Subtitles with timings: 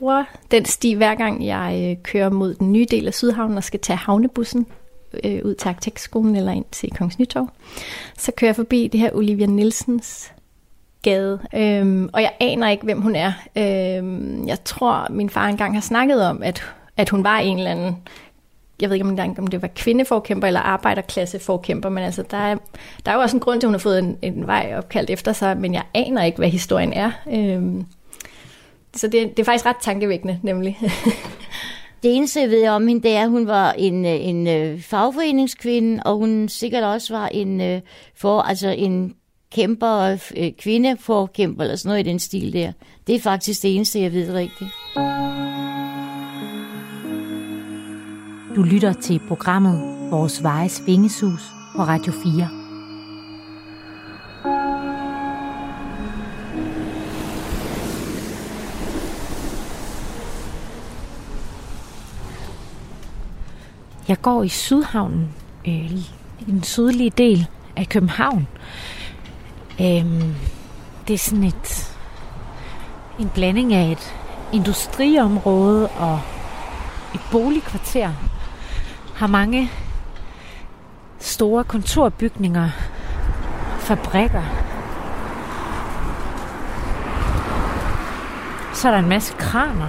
[0.00, 3.64] bruger den sti hver gang jeg øh, kører mod den nye del af Sydhavnen og
[3.64, 4.66] skal tage havnebussen
[5.24, 7.48] øh, ud til Arkitektskolen eller ind til Kongens Nytorv.
[8.18, 10.32] Så kører jeg forbi det her Olivia Nielsens
[11.02, 13.32] gade, øhm, og jeg aner ikke, hvem hun er.
[13.56, 16.62] Øhm, jeg tror, min far engang har snakket om, at,
[16.96, 17.96] at hun var en eller anden
[18.80, 22.56] jeg ved ikke om, engang, om det var kvindeforkæmper eller arbejderklasseforkæmper, men altså, der, er,
[23.06, 25.10] der er jo også en grund til, at hun har fået en, en vej opkaldt
[25.10, 27.10] efter sig, men jeg aner ikke, hvad historien er.
[27.32, 27.86] Øhm,
[28.96, 30.78] så det, det er faktisk ret tankevækkende, nemlig.
[32.02, 34.82] Det eneste, jeg ved om hende, det er, at hun var en, øh, en, en
[34.82, 37.80] fagforeningskvinde, og hun sikkert også var en, øh,
[38.16, 39.14] for, altså en
[39.52, 42.72] kæmper, øh, kvindeforkæmper, eller sådan noget i den stil der.
[43.06, 44.70] Det er faktisk det eneste, jeg ved rigtigt.
[48.56, 51.42] Du lytter til programmet Vores Vejes Vingesus
[51.76, 52.59] på Radio 4.
[64.10, 65.28] Jeg går i Sydhavnen,
[65.66, 65.92] øh,
[66.40, 68.48] i den sydlige del af København.
[69.80, 70.04] Øh,
[71.08, 71.96] det er sådan et,
[73.18, 74.14] en blanding af et
[74.52, 76.20] industriområde og
[77.14, 78.12] et boligkvarter.
[79.14, 79.70] Har mange
[81.18, 82.68] store kontorbygninger,
[83.78, 84.42] fabrikker.
[88.74, 89.88] Så er der en masse kraner.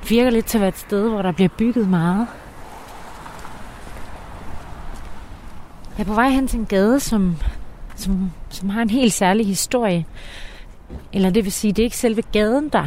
[0.00, 2.26] Det virker lidt til at være et sted, hvor der bliver bygget meget.
[6.00, 7.36] Jeg er på vej hen til en gade, som,
[7.96, 10.06] som, som har en helt særlig historie.
[11.12, 12.86] Eller det vil sige, det er ikke selve gaden, der,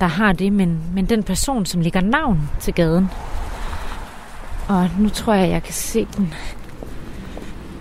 [0.00, 3.08] der har det, men, men den person, som ligger navn til gaden.
[4.68, 6.34] Og nu tror jeg, jeg kan se den.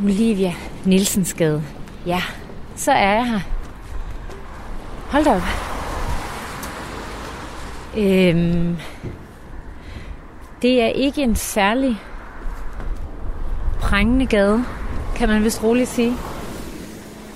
[0.04, 0.54] Olivia
[0.86, 1.64] Nielsens gade.
[2.06, 2.22] Ja,
[2.76, 3.40] så er jeg her.
[5.12, 5.42] Hold da op.
[7.98, 8.78] Øhm,
[10.62, 11.98] det er ikke en særlig
[13.82, 14.64] prængende gade,
[15.16, 16.14] kan man vist roligt sige.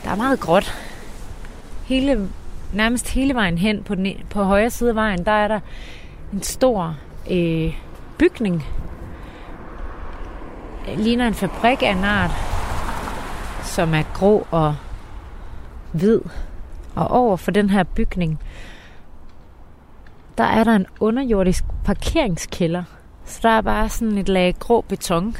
[0.03, 0.74] Der er meget gråt.
[1.85, 2.29] Hele,
[2.74, 5.59] nærmest hele vejen hen på, den, e, på højre side af vejen, der er der
[6.34, 6.96] en stor
[7.31, 7.78] øh,
[8.18, 8.66] bygning.
[10.85, 12.31] Det ligner en fabrik af en art,
[13.63, 14.75] som er grå og
[15.91, 16.19] hvid.
[16.96, 18.40] Og over for den her bygning,
[20.38, 22.84] der er der en underjordisk parkeringskælder.
[23.25, 25.35] Så der er bare sådan et lag grå beton.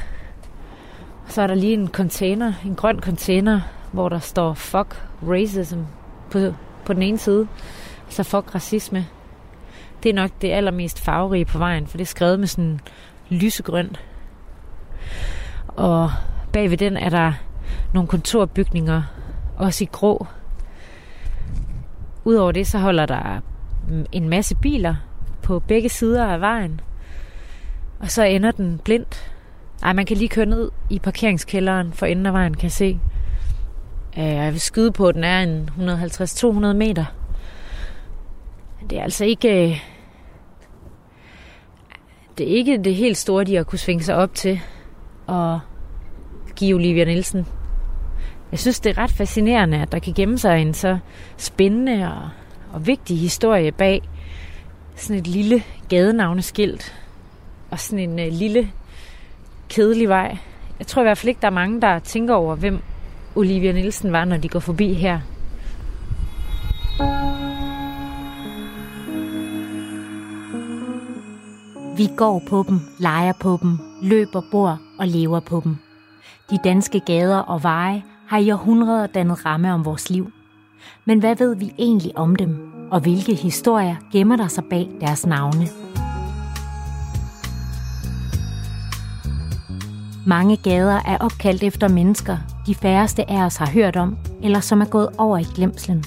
[1.28, 3.60] Så er der lige en container, en grøn container,
[3.92, 5.78] hvor der står fuck racism
[6.30, 6.38] på,
[6.84, 7.48] på den ene side.
[8.08, 9.06] Så fuck racisme.
[10.02, 12.80] Det er nok det allermest farverige på vejen, for det er skrevet med sådan
[13.28, 13.96] lysegrøn.
[15.68, 16.10] Og
[16.52, 17.32] bagved den er der
[17.94, 19.02] nogle kontorbygninger,
[19.56, 20.26] også i grå.
[22.24, 23.40] Udover det, så holder der
[23.88, 24.94] mm, en masse biler
[25.42, 26.80] på begge sider af vejen.
[28.00, 29.31] Og så ender den blindt.
[29.82, 32.98] Ej, man kan lige køre ned i parkeringskælderen for enden af vejen, kan jeg se.
[34.18, 37.04] Øh, jeg vil skyde på, at den er en 150-200 meter.
[38.90, 39.70] Det er altså ikke...
[39.70, 39.80] Øh,
[42.38, 44.60] det er ikke det helt store, de har kunne svinge sig op til
[45.26, 45.60] og
[46.56, 47.46] give Olivia Nielsen.
[48.50, 50.98] Jeg synes, det er ret fascinerende, at der kan gemme sig en så
[51.36, 52.28] spændende og
[52.72, 54.02] og vigtig historie bag
[54.96, 56.94] sådan et lille gadenavneskilt
[57.70, 58.72] og sådan en øh, lille
[59.72, 60.38] kedelig vej.
[60.78, 62.78] Jeg tror i hvert fald ikke, der er mange, der tænker over, hvem
[63.34, 65.20] Olivia Nielsen var, når de går forbi her.
[71.96, 75.76] Vi går på dem, leger på dem, løber, bor og lever på dem.
[76.50, 80.30] De danske gader og veje har i århundreder dannet ramme om vores liv–
[81.04, 85.26] men hvad ved vi egentlig om dem, og hvilke historier gemmer der sig bag deres
[85.26, 85.81] navne?
[90.26, 94.80] Mange gader er opkaldt efter mennesker, de færreste af os har hørt om, eller som
[94.80, 96.04] er gået over i glemslen.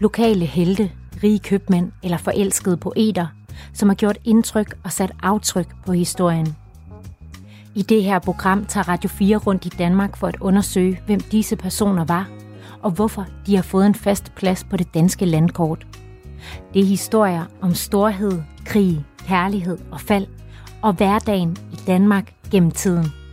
[0.00, 0.90] Lokale helte,
[1.22, 3.26] rige købmænd eller forelskede poeter,
[3.72, 6.56] som har gjort indtryk og sat aftryk på historien.
[7.74, 11.56] I det her program tager Radio 4 rundt i Danmark for at undersøge, hvem disse
[11.56, 12.28] personer var
[12.84, 15.86] og hvorfor de har fået en fast plads på det danske landkort.
[16.74, 20.26] Det er historier om storhed, krig, kærlighed og fald,
[20.82, 23.23] og hverdagen i Danmark gennem tiden.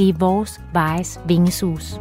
[0.00, 2.00] Det er vores vejes vingesus.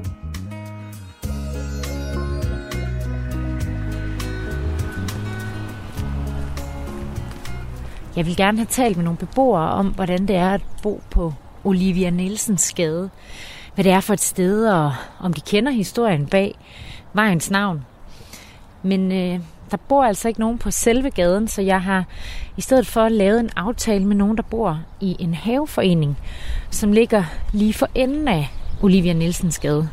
[8.15, 11.33] Jeg vil gerne have talt med nogle beboere om, hvordan det er at bo på
[11.63, 13.09] Olivia Nielsens gade
[13.75, 16.55] hvad det er for et sted, og om de kender historien bag
[17.13, 17.85] vejens navn.
[18.83, 19.39] Men øh,
[19.71, 22.05] der bor altså ikke nogen på selve gaden, så jeg har
[22.57, 26.17] i stedet for lavet en aftale med nogen, der bor i en haveforening,
[26.69, 27.23] som ligger
[27.53, 28.49] lige for enden af
[28.81, 29.89] Olivia Nielsens gade.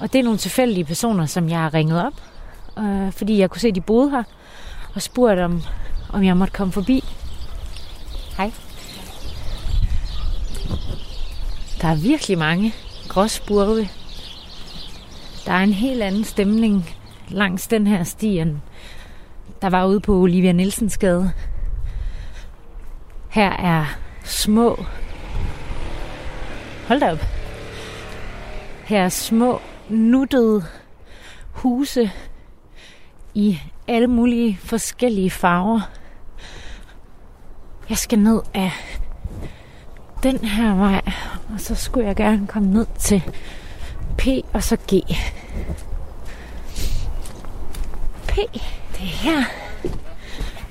[0.00, 2.12] Og det er nogle tilfældige personer, som jeg har ringet op,
[2.78, 4.22] øh, fordi jeg kunne se, at de boede her,
[4.94, 5.62] og spurgt om,
[6.12, 7.04] om jeg måtte komme forbi.
[8.36, 8.52] Hej.
[11.82, 12.74] Der er virkelig mange
[13.08, 13.88] gråspurve.
[15.46, 16.97] Der er en helt anden stemning
[17.28, 18.62] langs den her stien,
[19.62, 21.32] der var ude på Olivia Nielsens gade.
[23.30, 23.84] Her er
[24.24, 24.84] små...
[26.88, 27.18] Hold da op.
[28.84, 30.64] Her er små, nuttede
[31.50, 32.10] huse
[33.34, 33.58] i
[33.88, 35.80] alle mulige forskellige farver.
[37.88, 38.72] Jeg skal ned af
[40.22, 41.02] den her vej,
[41.54, 43.22] og så skulle jeg gerne komme ned til
[44.18, 44.92] P og så G.
[48.92, 49.44] Det er her.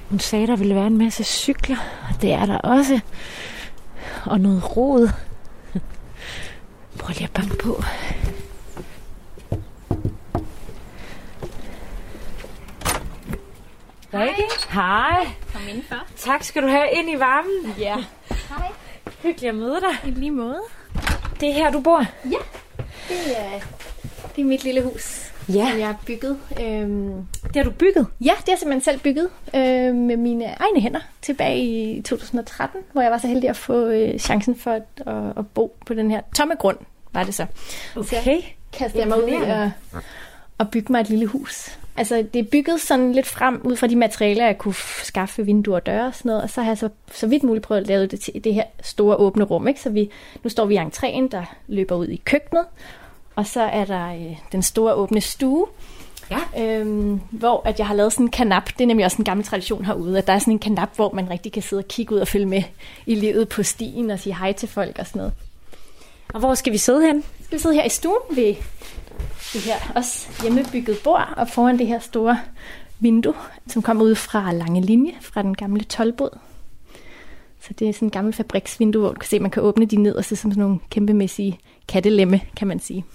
[0.09, 1.77] Hun sagde, der ville være en masse cykler,
[2.09, 2.99] og det er der også.
[4.25, 5.09] Og noget rod.
[6.99, 7.83] Prøv lige at banke på.
[14.13, 14.43] Rikke?
[14.69, 15.27] Hej.
[15.53, 15.95] Kom indenfor.
[16.17, 17.75] Tak skal du have ind i varmen.
[17.79, 17.95] Ja.
[19.23, 20.09] Hyggeligt at møde dig.
[20.09, 20.61] I lige måde.
[21.39, 22.05] Det er her, du bor?
[23.09, 23.59] Det er,
[24.35, 25.69] det er mit lille hus, Ja.
[25.71, 26.37] som jeg har bygget.
[26.61, 27.13] Øhm,
[27.43, 28.07] Det har du bygget?
[28.21, 31.59] ja, det har jeg simpelthen selv bygget øh, med mine egne hænder tilbage
[31.97, 35.47] i 2013, hvor jeg var så heldig at få øh, chancen for at, at, at
[35.47, 36.77] bo på den her tomme grund,
[37.13, 37.45] var det så.
[37.95, 38.41] Okay.
[38.73, 39.69] kastede jeg mig ud i at,
[40.59, 41.77] at bygge mig et lille hus.
[41.97, 44.73] Altså, det er bygget sådan lidt frem ud fra de materialer, jeg kunne
[45.03, 46.43] skaffe vinduer og døre og sådan noget.
[46.43, 48.63] Og så har jeg så, så vidt muligt prøvet at lave det til det her
[48.83, 49.67] store åbne rum.
[49.67, 49.81] Ikke?
[49.81, 50.09] Så vi,
[50.43, 52.65] nu står vi i entréen, der løber ud i køkkenet.
[53.37, 55.67] Og så er der øh, den store åbne stue,
[56.31, 56.39] Ja.
[56.79, 58.65] øhm, hvor at jeg har lavet sådan en kanap.
[58.67, 61.11] Det er nemlig også en gammel tradition herude, at der er sådan en kanap, hvor
[61.13, 62.63] man rigtig kan sidde og kigge ud og følge med
[63.05, 65.33] i livet på stien og sige hej til folk og sådan noget.
[66.33, 67.23] Og hvor skal vi sidde hen?
[67.43, 68.55] Skal vi sidde her i stuen ved
[69.53, 72.39] det her også hjemmebygget bord, og foran det her store
[72.99, 73.33] vindue,
[73.67, 76.37] som kommer ud fra lange linje, fra den gamle tolvbåd.
[77.61, 79.85] Så det er sådan en gammel fabriksvindue, hvor du kan se, at man kan åbne
[79.85, 83.05] de nederste som sådan nogle kæmpemæssige kattelemme, kan man sige.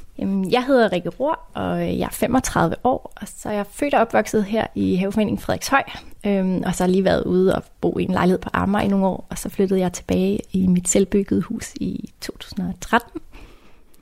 [0.50, 4.00] Jeg hedder Rikke Rohr, og jeg er 35 år, og så er jeg født og
[4.00, 5.82] opvokset her i Haveforeningen Frederikshøj,
[6.26, 8.88] øhm, og så har lige været ude og bo i en lejlighed på Amager i
[8.88, 13.20] nogle år, og så flyttede jeg tilbage i mit selvbyggede hus i 2013.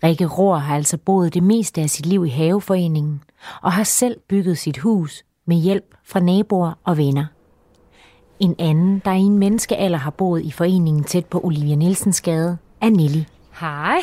[0.04, 3.22] Rikke Rohr har altså boet det meste af sit liv i haveforeningen
[3.62, 7.26] og har selv bygget sit hus med hjælp fra naboer og venner.
[8.40, 12.58] En anden, der i en menneskealder har boet i foreningen tæt på Olivia Nielsens gade,
[12.80, 13.22] er Nelly.
[13.60, 13.98] Hej.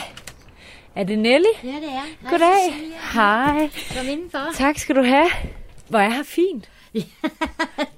[0.97, 1.45] Er det Nelly?
[1.63, 2.29] Ja, det er.
[2.29, 2.73] Goddag.
[3.13, 3.69] Hej.
[3.97, 4.39] Kom indenfor.
[4.55, 5.27] Tak skal du have.
[5.89, 6.69] Hvor er her fint.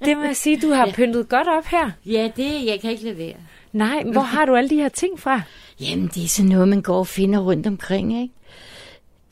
[0.04, 1.90] det må jeg sige, du har pyntet godt op her.
[2.06, 3.34] Ja, det jeg kan ikke levere.
[3.72, 5.40] Nej, hvor har du alle de her ting fra?
[5.80, 8.34] Jamen, det er sådan noget, man går og finder rundt omkring, ikke?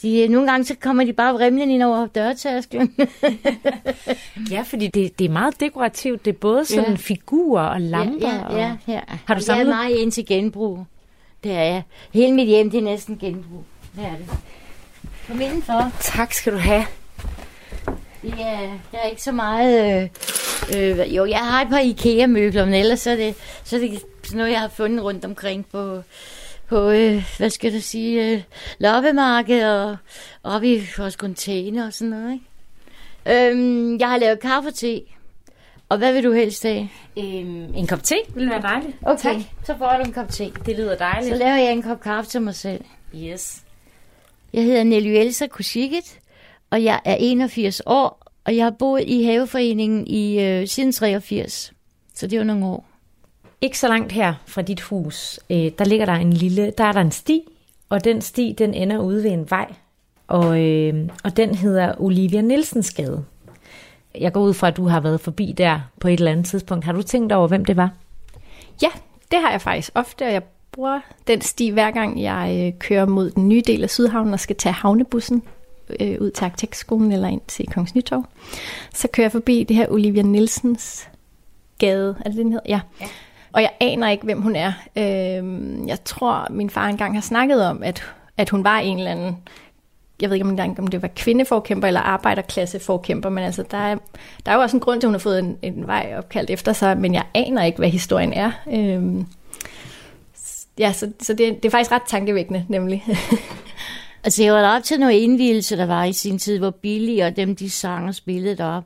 [0.03, 2.95] De, nogle gange så kommer de bare vrimlen ind over dørtasken.
[4.51, 6.25] Ja, fordi det, det er meget dekorativt.
[6.25, 6.91] Det er både sådan Ja.
[6.91, 6.97] ja.
[6.97, 8.29] figurer og lamper.
[8.29, 9.01] ja, ja, ja.
[9.27, 9.67] Har du samlet?
[9.67, 10.87] Jeg er meget ind til genbrug.
[11.45, 11.83] Det er jeg.
[12.13, 13.65] Hele mit hjem, det er næsten genbrug.
[13.97, 14.27] Det er det.
[15.29, 15.93] Kom indenfor.
[16.01, 16.87] Tak skal du have.
[18.23, 20.03] Det er, der er ikke så meget...
[20.03, 23.81] Øh, øh, jo, jeg har et par IKEA-møbler, men ellers så er, det, så er
[23.81, 26.03] det sådan noget, jeg har fundet rundt omkring på,
[26.69, 28.43] på øh, hvad skal du sige, øh,
[28.79, 29.97] loppemarked og
[30.43, 32.33] oppe i vores container og sådan noget.
[32.33, 33.51] Ikke?
[33.51, 35.01] Øhm, jeg har lavet kaffe og te.
[35.89, 36.89] Og hvad vil du helst have?
[37.19, 38.97] Øhm, en kop te ville være dejligt.
[39.03, 39.37] Okay, Tak.
[39.67, 40.51] så får du en kop te.
[40.67, 41.37] Det lyder Så dejligt.
[41.39, 42.85] laver jeg en kop kaffe til mig selv.
[43.17, 43.63] Yes.
[44.53, 46.19] Jeg hedder Nelly Elsa Kusikit,
[46.71, 51.73] og jeg er 81 år, og jeg har boet i haveforeningen i øh, siden 83.
[52.15, 52.85] Så det er jo nogle år.
[53.61, 56.93] Ikke så langt her fra dit hus, øh, der ligger der en lille, der er
[56.93, 57.43] der en sti,
[57.89, 59.73] og den sti, den ender ude ved en vej,
[60.29, 63.25] og, øh, og den hedder Olivia Nielsens Gade.
[64.21, 66.85] Jeg går ud fra, at du har været forbi der på et eller andet tidspunkt.
[66.85, 67.91] Har du tænkt over, hvem det var?
[68.83, 68.89] Ja,
[69.31, 73.07] det har jeg faktisk ofte, og jeg bruger den sti hver gang jeg øh, kører
[73.07, 75.43] mod den nye del af Sydhavnen og skal tage havnebussen
[76.01, 78.25] øh, ud til arkitektskolen eller ind til Kongens Nytorv.
[78.95, 81.09] Så kører jeg forbi det her Olivia Nielsens
[81.79, 82.67] gade, er det det, den hedder?
[82.69, 82.81] Ja.
[83.01, 83.07] ja.
[83.53, 84.73] Og jeg aner ikke, hvem hun er.
[84.97, 88.03] Øh, jeg tror, min far engang har snakket om, at,
[88.37, 89.37] at hun var en eller anden
[90.23, 93.97] jeg ved ikke om, engang, om det var kvindeforkæmper eller arbejderklasseforkæmper, men altså, der er,
[94.47, 96.51] der er jo også en grund til, at hun har fået en, en vej opkaldt
[96.51, 98.51] efter sig, men jeg aner ikke, hvad historien er.
[98.73, 99.27] Øhm,
[100.79, 103.05] ja, så, så det, det er faktisk ret tankevækkende, nemlig.
[104.25, 107.37] Altså, jeg var op til noget indvielse, der var i sin tid, hvor Billy og
[107.37, 108.85] dem, de sang og spillede derop.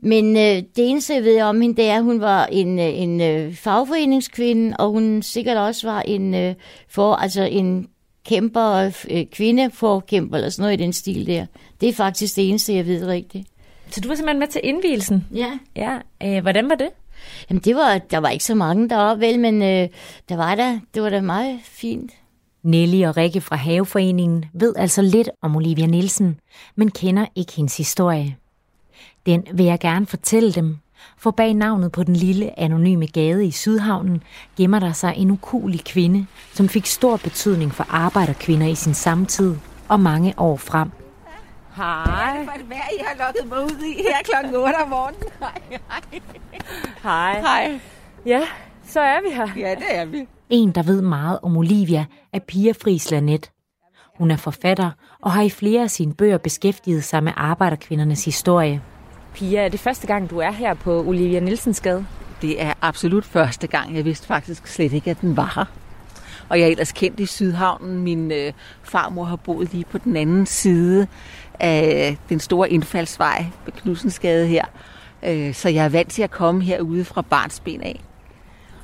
[0.00, 0.42] Men øh,
[0.76, 3.54] det eneste, jeg ved om hende, det er, at hun var en, øh, en øh,
[3.54, 6.54] fagforeningskvinde, og hun sikkert også var en, øh,
[6.88, 7.88] for, altså en
[8.28, 11.46] kæmper, øh, kvindeforkæmper, eller sådan noget i den stil der.
[11.80, 13.48] Det er faktisk det eneste, jeg ved rigtigt.
[13.90, 15.26] Så du var simpelthen med til indvielsen?
[15.34, 15.58] Ja.
[15.76, 15.98] Ja.
[16.24, 16.88] Øh, hvordan var det?
[17.50, 19.88] Jamen, det var, der var ikke så mange deroppe, vel, men øh,
[20.28, 22.12] der var der, det var da meget fint.
[22.62, 26.40] Nelly og Rikke fra Haveforeningen ved altså lidt om Olivia Nielsen,
[26.76, 28.36] men kender ikke hendes historie.
[29.26, 30.76] Den vil jeg gerne fortælle dem,
[31.18, 34.22] for bag navnet på den lille anonyme gade i Sydhavnen
[34.56, 39.56] gemmer der sig en ukulig kvinde, som fik stor betydning for arbejderkvinder i sin samtid
[39.88, 40.90] og mange år frem.
[41.76, 42.04] Hej.
[42.04, 44.76] Hvad er det for et vejr, I har lukket mig ud i her klokken 8
[44.82, 45.22] om morgenen?
[45.40, 46.20] Hej.
[47.02, 47.40] Hej.
[47.40, 47.80] Hej.
[48.26, 48.42] Ja,
[48.86, 49.48] så er vi her.
[49.56, 50.28] Ja, det er vi.
[50.50, 53.50] En, der ved meget om Olivia, er Pia Friis Lanet.
[54.18, 54.90] Hun er forfatter
[55.22, 58.82] og har i flere af sine bøger beskæftiget sig med arbejderkvindernes historie.
[59.38, 62.06] Pia, er det første gang, du er her på Olivia Nielsens gade?
[62.42, 63.96] Det er absolut første gang.
[63.96, 65.64] Jeg vidste faktisk slet ikke, at den var her.
[66.48, 67.98] Og jeg er ellers kendt i Sydhavnen.
[67.98, 68.52] Min øh,
[68.82, 71.06] farmor har boet lige på den anden side
[71.60, 74.64] af den store indfaldsvej ved Knudsensgade her.
[75.22, 78.00] Øh, så jeg er vant til at komme herude fra barnsben af.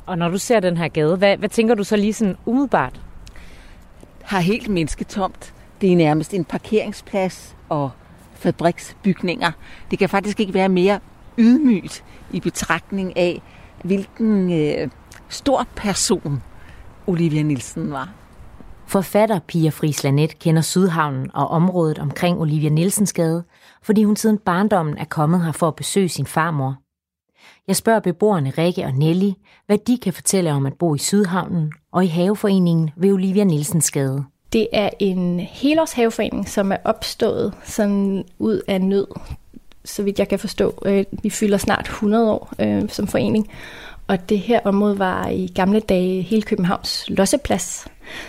[0.07, 3.01] Og når du ser den her gade, hvad, hvad tænker du så lige sådan umiddelbart?
[4.23, 5.55] Har helt mennesketomt.
[5.81, 7.91] Det er nærmest en parkeringsplads og
[8.45, 9.51] fabriksbygninger.
[9.91, 11.01] Det kan faktisk ikke være mere
[11.39, 13.43] ydmygt i betragtning af,
[13.85, 14.89] hvilken øh,
[15.29, 16.43] stor person
[17.07, 18.09] Olivia Nielsen var.
[18.87, 23.45] Forfatter Pia Friis Lanet kender Sydhavnen og området omkring Olivia Nielsens gade,
[23.83, 26.77] fordi hun siden barndommen er kommet her for at besøge sin farmor.
[27.69, 29.31] Jeg spørger beboerne Rikke og Nelly,
[29.67, 33.91] hvad de kan fortælle om at bo i Sydhavnen og i haveforeningen ved Olivia Nielsens
[33.91, 34.25] gade.
[34.55, 39.07] Det er en helårshaveforening, som er opstået sådan ud af nød,
[39.85, 40.83] så vidt jeg kan forstå.
[40.87, 43.51] Øh, vi fylder snart 100 år øh, som forening,
[44.07, 47.87] og det her område var i gamle dage hele Københavns losseplads.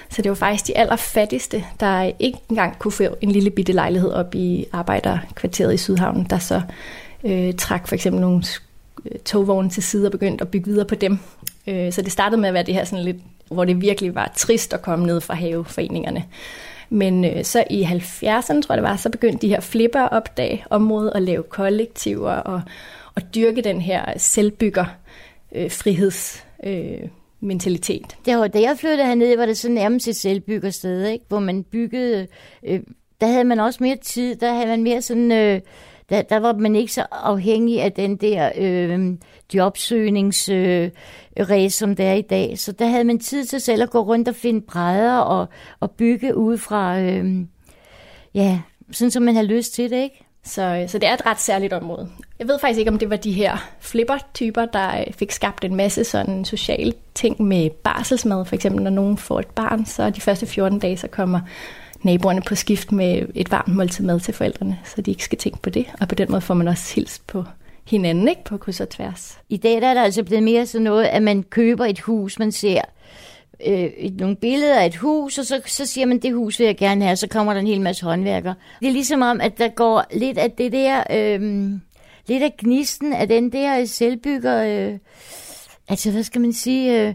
[0.09, 4.11] Så det var faktisk de allerfattigste, der ikke engang kunne få en lille bitte lejlighed
[4.11, 6.61] op i arbejderkvarteret i Sydhavnen, der så
[7.23, 8.43] øh, trak for eksempel nogle
[9.05, 11.19] øh, togvogne til side og begyndte at bygge videre på dem.
[11.67, 13.17] Øh, så det startede med at være det her sådan lidt,
[13.51, 16.25] hvor det virkelig var trist at komme ned fra haveforeningerne.
[16.89, 20.11] Men øh, så i 70'erne, tror jeg det var, så begyndte de her flipper at
[20.11, 22.61] opdage området og lave kollektiver og,
[23.15, 24.85] og dyrke den her selvbygger
[25.55, 27.09] øh, friheds øh,
[27.39, 28.17] mentalitet.
[28.25, 31.25] Det var, da jeg flyttede herned, var det så nærmest et selvbyggersted, ikke?
[31.27, 32.27] hvor man byggede,
[32.63, 32.79] øh,
[33.21, 35.61] der havde man også mere tid, der havde man mere sådan, øh,
[36.09, 39.17] der, der var man ikke så afhængig af den der øh,
[39.53, 40.91] jobsøgningsræs,
[41.49, 42.59] øh, som det er i dag.
[42.59, 45.47] Så der havde man tid til selv at gå rundt og finde brædder og,
[45.79, 47.45] og bygge ud fra, øh,
[48.33, 48.59] ja,
[48.91, 50.25] sådan som man har lyst til det, ikke?
[50.43, 52.09] Så, øh, så det er et ret særligt område.
[52.39, 55.75] Jeg ved faktisk ikke, om det var de her flipper-typer, der øh, fik skabt en
[55.75, 58.45] masse sådan sociale ting med barselsmad.
[58.45, 61.39] For eksempel, når nogen får et barn, så de første 14 dage, så kommer
[62.05, 65.61] naboerne på skift med et varmt måltid mad til forældrene, så de ikke skal tænke
[65.61, 65.85] på det.
[66.01, 67.43] Og på den måde får man også hilst på
[67.89, 68.43] hinanden, ikke?
[68.43, 69.37] På kryds og tværs.
[69.49, 72.39] I dag der er der altså blevet mere sådan noget, at man køber et hus,
[72.39, 72.81] man ser
[73.67, 76.77] øh, nogle billeder af et hus, og så, så siger man, det hus vil jeg
[76.77, 78.55] gerne have, og så kommer der en hel masse håndværkere.
[78.79, 81.69] Det er ligesom om, at der går lidt af det der, øh,
[82.27, 84.97] lidt af gnisten af den der selvbygger, øh,
[85.87, 87.13] altså hvad skal man sige, øh,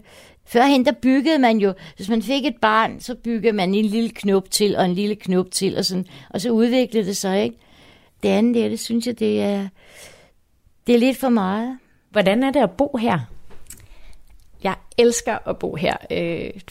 [0.51, 4.09] Førhen der byggede man jo, hvis man fik et barn, så byggede man en lille
[4.09, 7.57] knop til, og en lille knop til, og, sådan, og så udviklede det sig, ikke?
[8.23, 9.67] Det andet der, det synes jeg, det er,
[10.87, 11.77] det er lidt for meget.
[12.09, 13.19] Hvordan er det at bo her?
[14.63, 16.61] Jeg elsker at bo her, øh,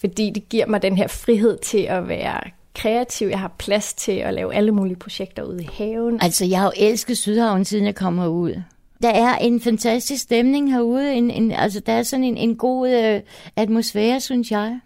[0.00, 2.40] fordi det giver mig den her frihed til at være
[2.74, 3.28] kreativ.
[3.28, 6.18] Jeg har plads til at lave alle mulige projekter ude i haven.
[6.22, 8.62] Altså, jeg har jo elsket Sydhavn, siden jeg kom herud.
[9.02, 11.14] Der er en fantastisk stemning herude.
[11.14, 13.20] En, en, altså, der er sådan en, en god øh,
[13.56, 14.80] atmosfære, synes jeg.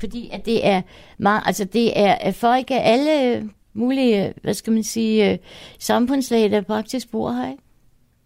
[0.00, 0.82] Fordi at det er,
[1.18, 3.42] meget, altså, det er folk af alle
[3.74, 5.38] mulige, hvad skal man sige, øh,
[5.78, 7.50] samfundslag, der faktisk bor her.
[7.50, 7.62] Ikke?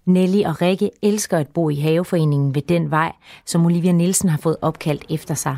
[0.06, 3.12] Nelly og Rikke elsker at bo i haveforeningen ved den vej,
[3.46, 5.56] som Olivia Nielsen har fået opkaldt efter sig.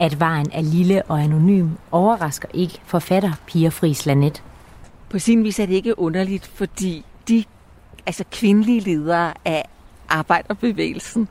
[0.00, 4.42] At vejen er lille og anonym overrasker ikke forfatter Pia Friis Lanet.
[5.10, 7.44] På sin vis er det ikke underligt, fordi de
[8.06, 9.64] altså kvindelige ledere af
[10.08, 11.28] arbejderbevægelsen,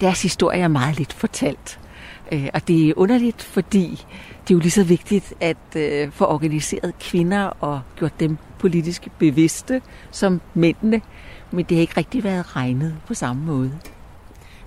[0.00, 1.80] deres historie er meget lidt fortalt.
[2.32, 4.04] Øh, og det er underligt, fordi
[4.42, 9.08] det er jo lige så vigtigt at øh, få organiseret kvinder og gjort dem politisk
[9.18, 11.00] bevidste som mændene,
[11.50, 13.78] men det har ikke rigtig været regnet på samme måde.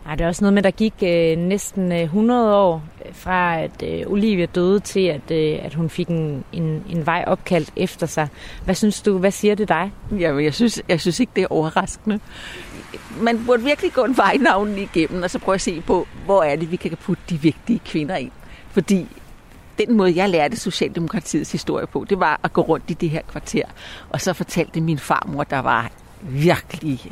[0.05, 3.15] Nej, det er også noget med, at der gik øh, næsten øh, 100 år øh,
[3.15, 7.24] fra, at øh, Olivia døde til, at, øh, at hun fik en, en, en vej
[7.27, 8.27] opkaldt efter sig.
[8.65, 9.91] Hvad synes du, hvad siger det dig?
[10.19, 12.19] Jamen, jeg synes, jeg synes ikke, det er overraskende.
[13.19, 16.55] Man burde virkelig gå en vejnavn igennem, og så prøve at se på, hvor er
[16.55, 18.31] det, vi kan putte de vigtige kvinder ind.
[18.72, 19.07] Fordi
[19.77, 23.22] den måde, jeg lærte Socialdemokratiets historie på, det var at gå rundt i det her
[23.22, 23.63] kvarter.
[24.10, 25.91] Og så fortalte min farmor, der var
[26.22, 27.12] virkelig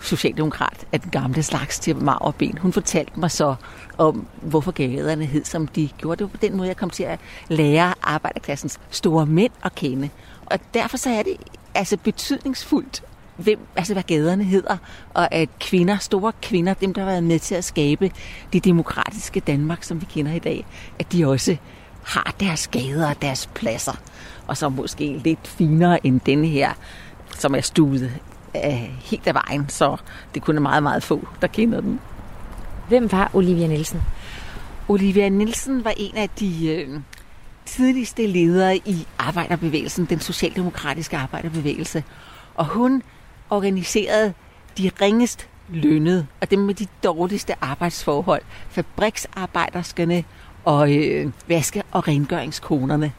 [0.00, 1.96] socialdemokrat af den gamle slags til
[2.38, 2.58] ben.
[2.58, 3.54] Hun fortalte mig så
[3.98, 6.18] om, hvorfor gaderne hed, som de gjorde.
[6.18, 10.10] Det var på den måde, jeg kom til at lære arbejderklassens store mænd at kende.
[10.46, 11.36] Og derfor så er det
[11.74, 13.02] altså betydningsfuldt,
[13.36, 14.76] hvem, altså hvad gaderne hedder,
[15.14, 18.10] og at kvinder, store kvinder, dem der har været med til at skabe
[18.52, 20.66] det demokratiske Danmark, som vi kender i dag,
[20.98, 21.56] at de også
[22.02, 24.00] har deres gader og deres pladser,
[24.46, 26.72] og så måske lidt finere end den her,
[27.38, 28.12] som er stuet
[28.56, 29.96] af, helt af vejen, så
[30.34, 32.00] det kun er meget, meget få, der kender den.
[32.88, 34.02] Hvem var Olivia Nielsen?
[34.88, 37.00] Olivia Nielsen var en af de øh,
[37.64, 42.04] tidligste ledere i arbejderbevægelsen, den socialdemokratiske arbejderbevægelse.
[42.54, 43.02] Og hun
[43.50, 44.32] organiserede
[44.78, 50.24] de ringest lønnede, og dem med de dårligste arbejdsforhold, fabriksarbejderskerne
[50.64, 53.12] og øh, vaske- og rengøringskonerne,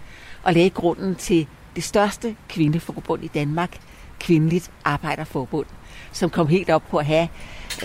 [0.44, 3.78] og lagde grunden til det største kvindeforbund i Danmark,
[4.20, 5.66] Kvindeligt Arbejderforbund,
[6.12, 7.28] som kom helt op på at have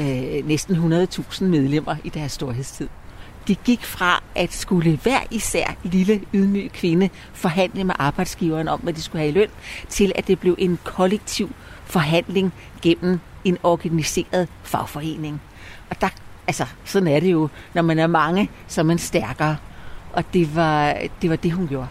[0.01, 2.89] øh, næsten 100.000 medlemmer i deres storhedstid.
[3.49, 8.93] De gik fra at skulle hver især lille ydmyg kvinde forhandle med arbejdsgiveren om, hvad
[8.93, 9.49] de skulle have i løn,
[9.89, 11.51] til at det blev en kollektiv
[11.85, 15.41] forhandling gennem en organiseret fagforening.
[15.91, 16.09] Og der,
[16.47, 19.57] altså, sådan er det jo, når man er mange, så er man stærkere.
[20.13, 21.89] Og det var det, var det hun gjorde.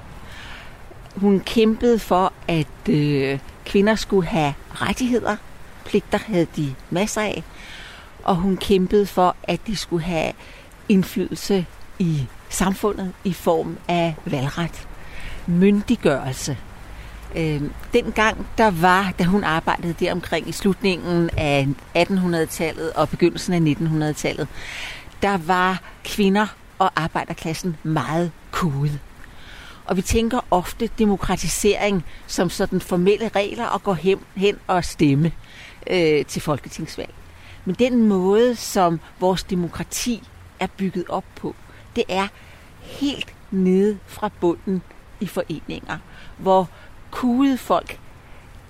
[1.16, 5.36] Hun kæmpede for, at øh, kvinder skulle have rettigheder.
[5.86, 7.44] Pligter havde de masser af.
[8.24, 10.34] Og hun kæmpede for, at de skulle have
[10.90, 11.66] indflydelse
[12.00, 14.88] i samfundet i form af valgret.
[15.48, 16.58] Myndiggørelse.
[17.36, 17.62] Øh,
[17.94, 23.74] dengang der var, da hun arbejdede der omkring i slutningen af 1800-tallet og begyndelsen af
[23.74, 24.48] 1900-tallet,
[25.22, 26.48] der var kvinder
[26.80, 29.00] og arbejderklassen meget kude.
[29.86, 35.32] Og vi tænker ofte demokratisering som sådan formelle regler og gå hen, hen og stemme
[35.90, 37.14] øh, til folketingsvalg.
[37.66, 40.24] Men den måde, som vores demokrati
[40.60, 41.56] er bygget op på,
[41.96, 42.28] det er
[42.82, 44.82] helt nede fra bunden
[45.20, 45.98] i foreninger,
[46.38, 46.70] hvor
[47.12, 48.00] kude folk,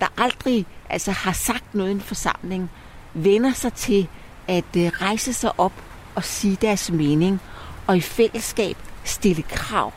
[0.00, 2.70] der aldrig altså, har sagt noget i en forsamling,
[3.14, 4.08] vender sig til
[4.48, 5.72] at øh, rejse sig op
[6.14, 7.40] og sige deres mening,
[7.86, 9.92] og i fællesskab stille krav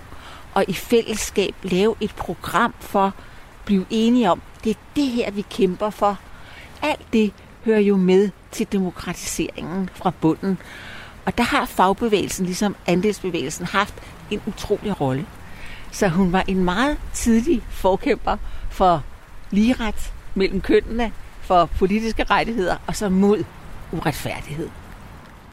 [0.56, 3.14] og i fællesskab lave et program for at
[3.66, 6.20] blive enige om, det er det her, vi kæmper for.
[6.82, 7.34] Alt det
[7.66, 10.58] hører jo med til demokratiseringen fra bunden.
[11.26, 13.94] Og der har fagbevægelsen, ligesom andelsbevægelsen, haft
[14.32, 15.26] en utrolig rolle.
[15.92, 18.38] Så hun var en meget tidlig forkæmper
[18.70, 19.04] for
[19.52, 23.44] ligeret mellem kønnene, for politiske rettigheder og så mod
[23.92, 24.70] uretfærdighed.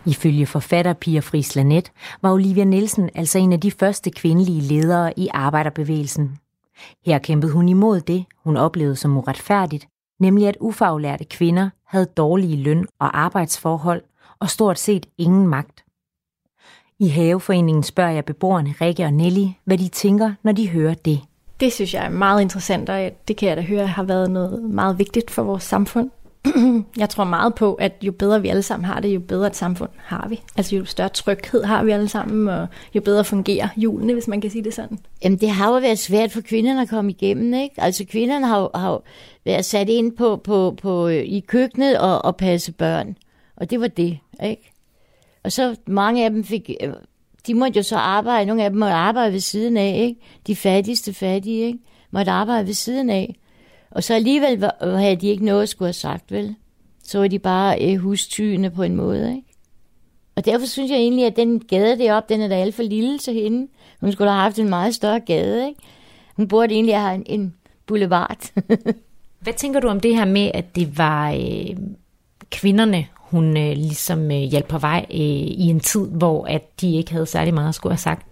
[0.06, 5.18] Ifølge forfatter Pia Friis Lanet var Olivia Nielsen altså en af de første kvindelige ledere
[5.18, 6.38] i arbejderbevægelsen.
[7.06, 9.86] Her kæmpede hun imod det, hun oplevede som uretfærdigt,
[10.20, 14.02] nemlig at ufaglærte kvinder havde dårlige løn- og arbejdsforhold
[14.38, 15.84] og stort set ingen magt.
[16.98, 21.20] I Haveforeningen spørger jeg beboerne Rikke og Nelly, hvad de tænker, når de hører det.
[21.60, 24.62] Det synes jeg er meget interessant, og det kan jeg da høre har været noget
[24.62, 26.10] meget vigtigt for vores samfund.
[27.02, 29.56] jeg tror meget på, at jo bedre vi alle sammen har det, jo bedre et
[29.56, 30.40] samfund har vi.
[30.56, 34.40] Altså jo større tryghed har vi alle sammen, og jo bedre fungerer julene, hvis man
[34.40, 34.98] kan sige det sådan.
[35.24, 37.74] Jamen det har jo været svært for kvinderne at komme igennem, ikke?
[37.78, 39.02] Altså kvinderne har, har
[39.44, 43.16] været sat ind på, på, på, øh, i køkkenet og, og passe børn.
[43.56, 44.72] Og det var det, ikke?
[45.44, 46.92] Og så mange af dem fik, øh,
[47.46, 50.20] de måtte jo så arbejde, nogle af dem måtte arbejde ved siden af, ikke?
[50.46, 51.78] De fattigste fattige, ikke?
[52.10, 53.36] Måtte arbejde ved siden af.
[53.92, 56.54] Og så alligevel havde de ikke noget at skulle have sagt, vel?
[57.04, 59.48] Så var de bare øh, hustyende på en måde, ikke?
[60.36, 63.18] Og derfor synes jeg egentlig, at den gade deroppe, den er da alt for lille
[63.18, 63.68] til hende.
[64.00, 65.80] Hun skulle have haft en meget større gade, ikke?
[66.36, 67.54] Hun burde egentlig have en, en
[67.86, 68.52] boulevard.
[69.40, 71.76] Hvad tænker du om det her med, at det var øh,
[72.50, 76.96] kvinderne, hun øh, ligesom øh, hjalp på vej øh, i en tid, hvor at de
[76.96, 78.26] ikke havde særlig meget at skulle have sagt?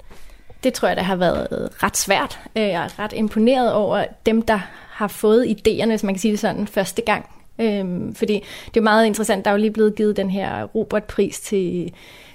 [0.64, 1.49] Det tror jeg, der har været
[1.83, 2.40] ret svært.
[2.55, 4.61] Jeg er ret imponeret over dem, der
[5.01, 7.27] har fået idéerne, hvis man kan sige det sådan, første gang.
[7.59, 11.41] Øhm, fordi det er meget interessant, der er jo lige blevet givet den her Robert-pris
[11.41, 11.93] til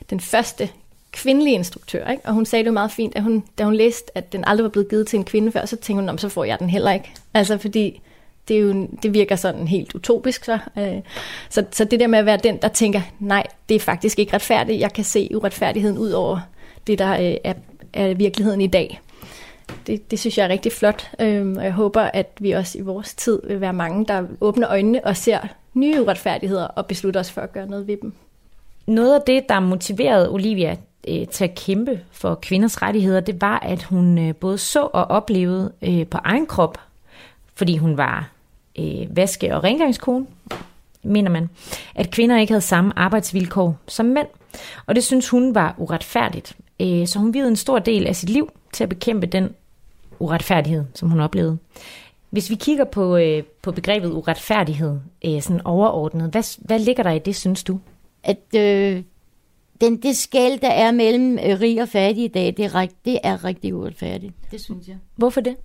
[0.10, 0.70] den første
[1.12, 2.26] kvindelige instruktør, ikke?
[2.26, 4.64] og hun sagde det jo meget fint, at hun, da hun læste, at den aldrig
[4.64, 6.92] var blevet givet til en kvinde før, så tænkte hun, så får jeg den heller
[6.92, 7.12] ikke.
[7.34, 8.02] Altså fordi
[8.48, 10.46] det, er jo, det virker sådan helt utopisk.
[10.46, 10.60] Så.
[10.78, 11.02] Øh,
[11.50, 14.34] så, så det der med at være den, der tænker, nej, det er faktisk ikke
[14.34, 14.80] retfærdigt.
[14.80, 16.40] Jeg kan se uretfærdigheden ud over
[16.88, 17.54] det, der øh, er,
[17.94, 19.02] er virkeligheden i dag.
[19.88, 22.82] Det, det synes jeg er rigtig flot, øhm, og jeg håber, at vi også i
[22.82, 25.40] vores tid vil være mange, der åbner øjnene og ser
[25.74, 28.14] nye uretfærdigheder og beslutter os for at gøre noget ved dem.
[28.88, 33.60] Noget af det, der motiverede Olivia øh, til at kæmpe for kvinders rettigheder, det var,
[33.60, 36.78] at hun øh, både så og oplevede øh, på egen krop,
[37.56, 38.30] fordi hun var
[38.80, 40.26] øh, vaske- og rengøringskone,
[41.04, 41.50] mener man,
[41.96, 44.28] at kvinder ikke havde samme arbejdsvilkår som mænd.
[44.86, 46.56] Og det synes hun var uretfærdigt.
[46.82, 49.50] Øh, så hun videde en stor del af sit liv til at bekæmpe den
[50.20, 51.58] uretfærdighed, som hun oplevede.
[52.30, 57.12] Hvis vi kigger på, øh, på begrebet uretfærdighed, øh, sådan overordnet, hvad, hvad ligger der
[57.12, 57.80] i det, synes du?
[58.24, 59.04] At øh,
[59.82, 63.20] den, det skæld, der er mellem øh, rig og fattig i dag, det er, det
[63.24, 64.34] er rigtig uretfærdigt.
[64.52, 64.96] Det synes jeg.
[65.16, 65.56] Hvorfor det?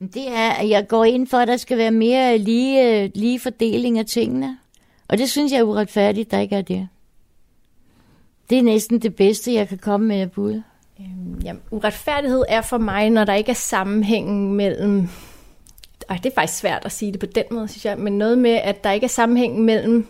[0.00, 3.40] Det er, at jeg går ind for, at der skal være mere lige, øh, lige
[3.40, 4.58] fordeling af tingene.
[5.08, 6.88] Og det synes jeg er uretfærdigt, der ikke er det.
[8.50, 10.62] Det er næsten det bedste, jeg kan komme med at bud.
[11.00, 15.08] Øhm, jamen, uretfærdighed er for mig, når der ikke er sammenhængen mellem...
[16.08, 17.98] Ej, det er faktisk svært at sige det på den måde, synes jeg.
[17.98, 20.06] Men noget med, at der ikke er sammenhæng mellem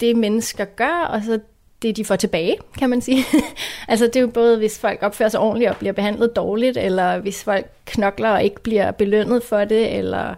[0.00, 1.40] det, mennesker gør, og så
[1.82, 3.24] det, de får tilbage, kan man sige.
[3.88, 7.18] altså det er jo både, hvis folk opfører sig ordentligt og bliver behandlet dårligt, eller
[7.18, 10.34] hvis folk knokler og ikke bliver belønnet for det, eller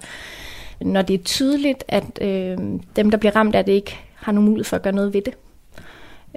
[0.80, 2.58] når det er tydeligt, at øh,
[2.96, 5.22] dem, der bliver ramt af det, ikke har nogen mulighed for at gøre noget ved
[5.22, 5.34] det.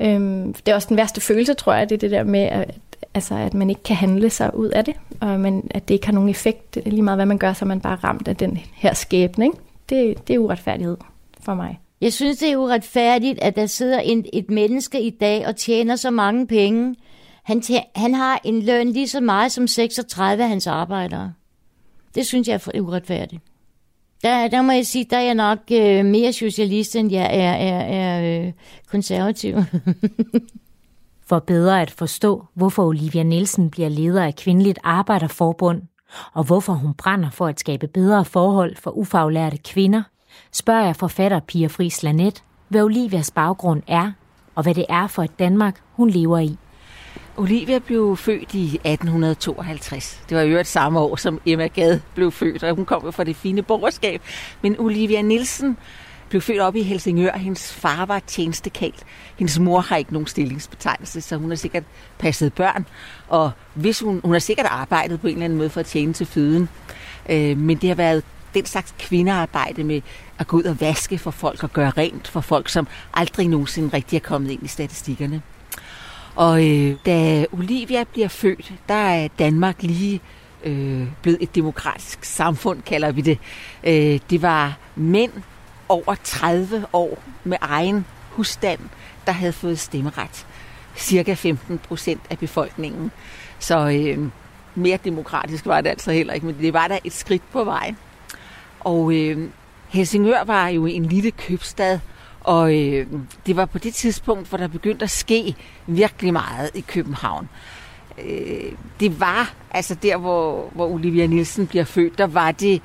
[0.02, 2.76] Øhm, det er også den værste følelse, tror jeg, det er det der med, at,
[3.14, 6.06] altså, at man ikke kan handle sig ud af det, og man, at det ikke
[6.06, 6.78] har nogen effekt.
[6.86, 9.46] Lige meget hvad man gør, så er man bare ramt af den her skæbne.
[9.46, 9.58] Ikke?
[9.90, 10.98] Det, det er uretfærdighed
[11.40, 11.80] for mig.
[12.02, 15.96] Jeg synes, det er uretfærdigt, at der sidder en, et menneske i dag og tjener
[15.96, 16.96] så mange penge.
[17.44, 21.34] Han, tjener, han har en løn lige så meget som 36 af hans arbejdere.
[22.16, 23.42] Det synes jeg er uretfærdigt.
[24.24, 27.52] Der, der må jeg sige, der er jeg nok øh, mere socialist, end jeg er,
[27.52, 28.52] er, er øh,
[28.88, 29.56] konservativ.
[31.26, 35.82] For bedre at forstå, hvorfor Olivia Nielsen bliver leder af Kvindeligt Arbejderforbund,
[36.34, 40.04] og hvorfor hun brænder for at skabe bedre forhold for ufaglærte kvinder,
[40.52, 44.12] spørger jeg forfatter Pia Friis Lanet, hvad Olivias baggrund er,
[44.56, 46.58] og hvad det er for et Danmark, hun lever i.
[47.38, 50.24] Olivia blev født i 1852.
[50.30, 53.12] Det var jo et samme år, som Emma Gad blev født, og hun kom jo
[53.12, 54.22] fra det fine borgerskab.
[54.62, 55.78] Men Olivia Nielsen
[56.34, 57.38] blev født op i Helsingør.
[57.38, 59.04] Hendes far var tjenestekalt.
[59.38, 61.84] Hendes mor har ikke nogen stillingsbetegnelse, så hun har sikkert
[62.18, 62.86] passet børn.
[63.28, 66.14] Og hvis hun, hun har sikkert arbejdet på en eller anden måde for at tjene
[66.14, 66.70] til føden.
[67.30, 70.02] Øh, men det har været den slags kvindearbejde med
[70.40, 73.90] at gå ud og vaske for folk og gøre rent for folk, som aldrig nogensinde
[73.94, 75.42] rigtig er kommet ind i statistikkerne.
[76.36, 80.22] Og øh, da Olivia bliver født, der er Danmark lige
[80.64, 83.40] øh, blevet et demokratisk samfund, kalder vi det.
[83.84, 85.32] Øh, det var mænd
[85.90, 88.80] over 30 år med egen husstand,
[89.26, 90.46] der havde fået stemmeret.
[90.96, 93.12] Cirka 15 procent af befolkningen.
[93.60, 94.30] Så øh,
[94.76, 97.98] mere demokratisk var det altså heller ikke, men det var da et skridt på vejen.
[98.80, 99.50] Og øh,
[99.90, 102.00] Helsingør var jo en lille købstad,
[102.40, 103.08] og øh,
[103.46, 105.56] det var på det tidspunkt, hvor der begyndte at ske
[105.88, 107.50] virkelig meget i København.
[108.26, 112.82] Øh, det var, altså der, hvor, hvor Olivia Nielsen bliver født, der var det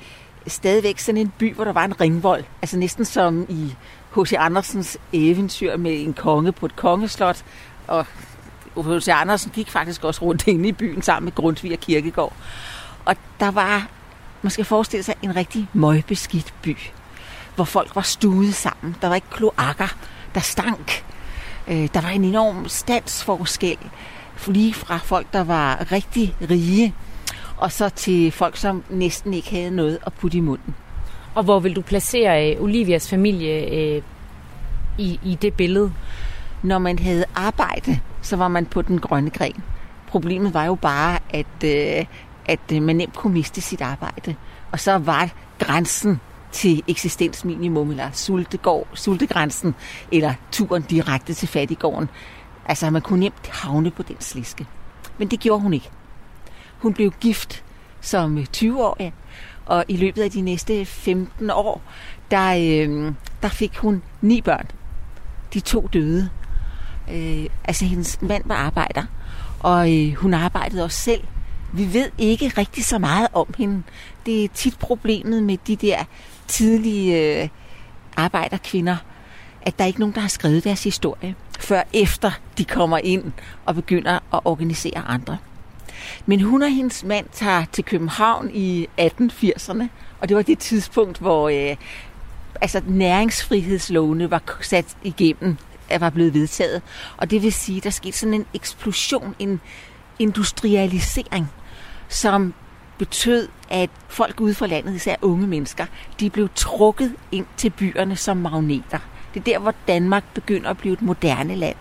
[0.49, 2.43] stadigvæk sådan en by, hvor der var en ringvold.
[2.61, 3.75] Altså næsten som i
[4.15, 4.33] H.C.
[4.37, 7.43] Andersens eventyr med en konge på et kongeslot.
[7.87, 8.05] Og
[8.75, 9.07] H.C.
[9.07, 12.33] Andersen gik faktisk også rundt inde i byen sammen med Grundtvig og Kirkegård.
[13.05, 13.87] Og der var,
[14.41, 16.77] man skal forestille sig, en rigtig møgbeskidt by
[17.59, 18.95] hvor folk var stuet sammen.
[19.01, 19.87] Der var ikke kloakker,
[20.35, 21.05] der stank.
[21.67, 23.77] Øh, der var en enorm standsforskel,
[24.47, 26.95] lige fra folk, der var rigtig rige,
[27.59, 30.75] og så til folk, som næsten ikke havde noget at putte i munden.
[31.35, 34.01] Og hvor vil du placere øh, Olivias familie øh,
[34.97, 35.93] i, i det billede?
[36.63, 39.63] Når man havde arbejde, så var man på den grønne gren.
[40.07, 42.05] Problemet var jo bare, at, øh,
[42.45, 44.35] at øh, man nemt kunne miste sit arbejde.
[44.71, 46.19] Og så var grænsen
[46.51, 49.75] til eksistensminimum, eller sultegård, sultegrænsen,
[50.11, 52.09] eller turen direkte til fattigården.
[52.65, 54.67] Altså, man kunne nemt havne på den sliske.
[55.17, 55.89] Men det gjorde hun ikke.
[56.79, 57.63] Hun blev gift
[58.01, 59.13] som 20-årig,
[59.65, 61.81] og i løbet af de næste 15 år,
[62.31, 64.65] der, øh, der fik hun ni børn.
[65.53, 66.29] De to døde.
[67.11, 69.03] Øh, altså, hendes mand var arbejder,
[69.59, 71.23] og øh, hun arbejdede også selv.
[71.73, 73.83] Vi ved ikke rigtig så meget om hende.
[74.25, 76.03] Det er tit problemet med de der
[76.47, 77.49] tidlige øh,
[78.17, 78.97] arbejderkvinder,
[79.61, 83.31] at der er ikke nogen, der har skrevet deres historie, før efter de kommer ind
[83.65, 85.37] og begynder at organisere andre.
[86.25, 89.83] Men hun og hendes mand tager til København i 1880'erne
[90.19, 91.75] Og det var det tidspunkt, hvor øh,
[92.61, 95.57] altså, næringsfrihedslovene var sat igennem,
[95.99, 96.81] var blevet vedtaget.
[97.17, 99.61] Og det vil sige, der skete sådan en eksplosion, en
[100.19, 101.47] industrialisering,
[102.07, 102.53] som
[102.97, 105.85] betød, at folk ude fra landet, især unge mennesker,
[106.19, 108.99] de blev trukket ind til byerne som magneter.
[109.33, 111.75] Det er der, hvor Danmark begynder at blive et moderne land.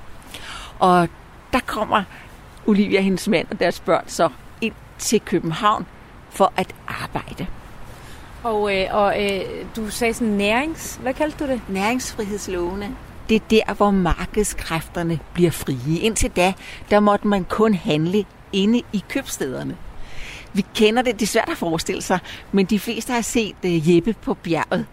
[0.79, 1.09] Og
[1.53, 2.03] der kommer
[2.69, 4.29] Olivia, hendes mand og deres børn så
[4.61, 5.87] ind til København
[6.31, 7.47] for at arbejde.
[8.43, 9.41] Og, øh, og øh,
[9.77, 10.99] du sagde sådan nærings...
[11.03, 11.61] Hvad kaldte du det?
[11.69, 12.97] Næringsfrihedslovene.
[13.29, 15.99] Det er der, hvor markedskræfterne bliver frie.
[16.01, 16.53] Indtil da,
[16.91, 19.77] der måtte man kun handle inde i købstederne.
[20.53, 22.19] Vi kender det, det er svært at forestille sig,
[22.53, 24.87] men de fleste har set uh, Jeppe på bjerget,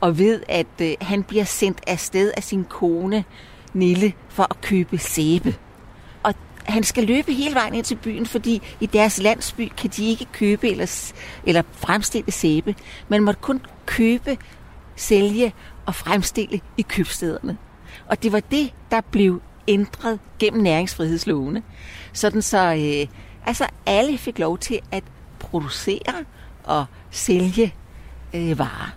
[0.00, 3.24] og ved, at uh, han bliver sendt afsted af sin kone,
[3.72, 5.56] Nille, for at købe sæbe.
[6.64, 10.24] Han skal løbe hele vejen ind til byen, fordi i deres landsby kan de ikke
[10.32, 11.12] købe eller,
[11.46, 12.74] eller fremstille sæbe.
[13.08, 14.38] Man måtte kun købe,
[14.96, 15.54] sælge
[15.86, 17.56] og fremstille i købstederne.
[18.06, 21.62] Og det var det, der blev ændret gennem næringsfrihedslovene.
[22.12, 25.04] Sådan så øh, altså alle fik lov til at
[25.38, 26.24] producere
[26.64, 27.74] og sælge
[28.34, 28.96] øh, varer.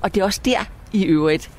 [0.00, 1.50] Og det er også der i øvrigt,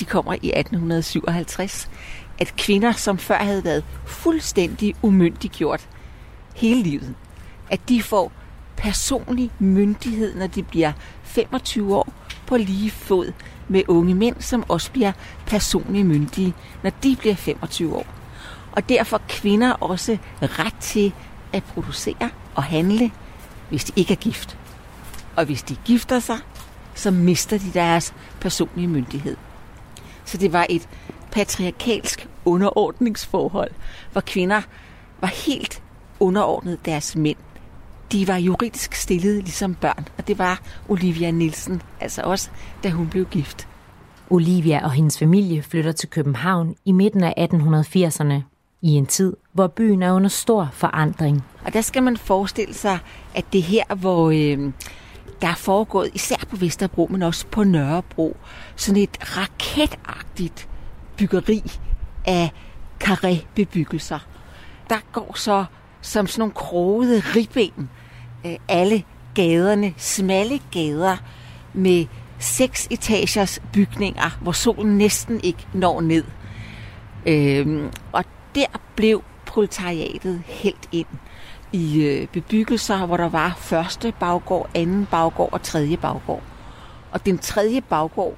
[0.00, 1.90] de kommer i 1857,
[2.38, 5.88] at kvinder, som før havde været fuldstændig umyndiggjort
[6.54, 7.14] hele livet,
[7.70, 8.32] at de får
[8.76, 10.92] personlig myndighed, når de bliver
[11.22, 12.12] 25 år,
[12.46, 13.32] på lige fod
[13.68, 15.12] med unge mænd, som også bliver
[15.46, 18.06] personligt myndige, når de bliver 25 år.
[18.72, 21.12] Og derfor kvinder også ret til
[21.52, 23.10] at producere og handle,
[23.68, 24.58] hvis de ikke er gift.
[25.36, 26.38] Og hvis de gifter sig,
[26.94, 29.36] så mister de deres personlige myndighed.
[30.24, 30.88] Så det var et
[31.34, 33.70] patriarkalsk underordningsforhold,
[34.12, 34.62] hvor kvinder
[35.20, 35.82] var helt
[36.20, 37.36] underordnet deres mænd.
[38.12, 42.50] De var juridisk stillet ligesom børn, og det var Olivia Nielsen, altså også
[42.82, 43.68] da hun blev gift.
[44.30, 48.34] Olivia og hendes familie flytter til København i midten af 1880'erne,
[48.82, 51.44] i en tid, hvor byen er under stor forandring.
[51.64, 52.98] Og der skal man forestille sig,
[53.34, 54.72] at det her, hvor øh,
[55.42, 58.36] der er foregået, især på Vesterbro, men også på Nørrebro,
[58.76, 60.68] sådan et raketagtigt
[61.16, 61.62] byggeri
[62.24, 62.50] af
[63.04, 64.18] karébebyggelser.
[64.90, 65.64] Der går så
[66.00, 67.90] som sådan nogle krogede ribben
[68.46, 71.16] øh, alle gaderne, smalle gader
[71.72, 72.06] med
[72.38, 76.24] seks etagers bygninger, hvor solen næsten ikke når ned.
[77.26, 78.24] Øhm, og
[78.54, 81.06] der blev proletariatet helt ind
[81.72, 86.42] i øh, bebyggelser, hvor der var første baggård, anden baggård og tredje baggård.
[87.10, 88.36] Og den tredje baggård,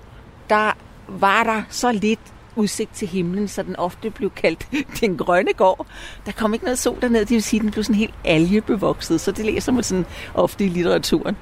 [0.50, 0.72] der
[1.08, 4.68] var der så lidt udsigt til himlen, så den ofte blev kaldt
[5.00, 5.86] den grønne gård.
[6.26, 9.20] Der kom ikke noget sol dernede, det vil sige, at den blev sådan helt algebevokset,
[9.20, 11.36] så det læser man sådan ofte i litteraturen.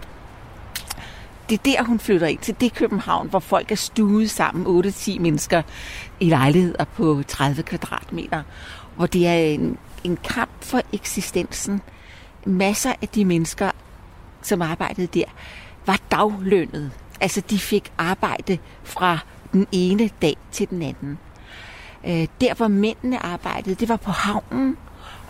[1.49, 5.21] Det er der, hun flytter ind til det København, hvor folk er stuet sammen, 8-10
[5.21, 5.63] mennesker
[6.21, 8.43] i lejligheder på 30 kvadratmeter.
[8.97, 11.81] Hvor det er en, en kamp for eksistensen.
[12.47, 13.71] Masser af de mennesker,
[14.43, 15.25] som arbejdede der,
[15.87, 16.91] var daglønnet.
[17.21, 19.19] Altså, de fik arbejde fra
[19.55, 21.19] den ene dag til den anden.
[22.07, 24.77] Øh, der, hvor mændene arbejdede, det var på havnen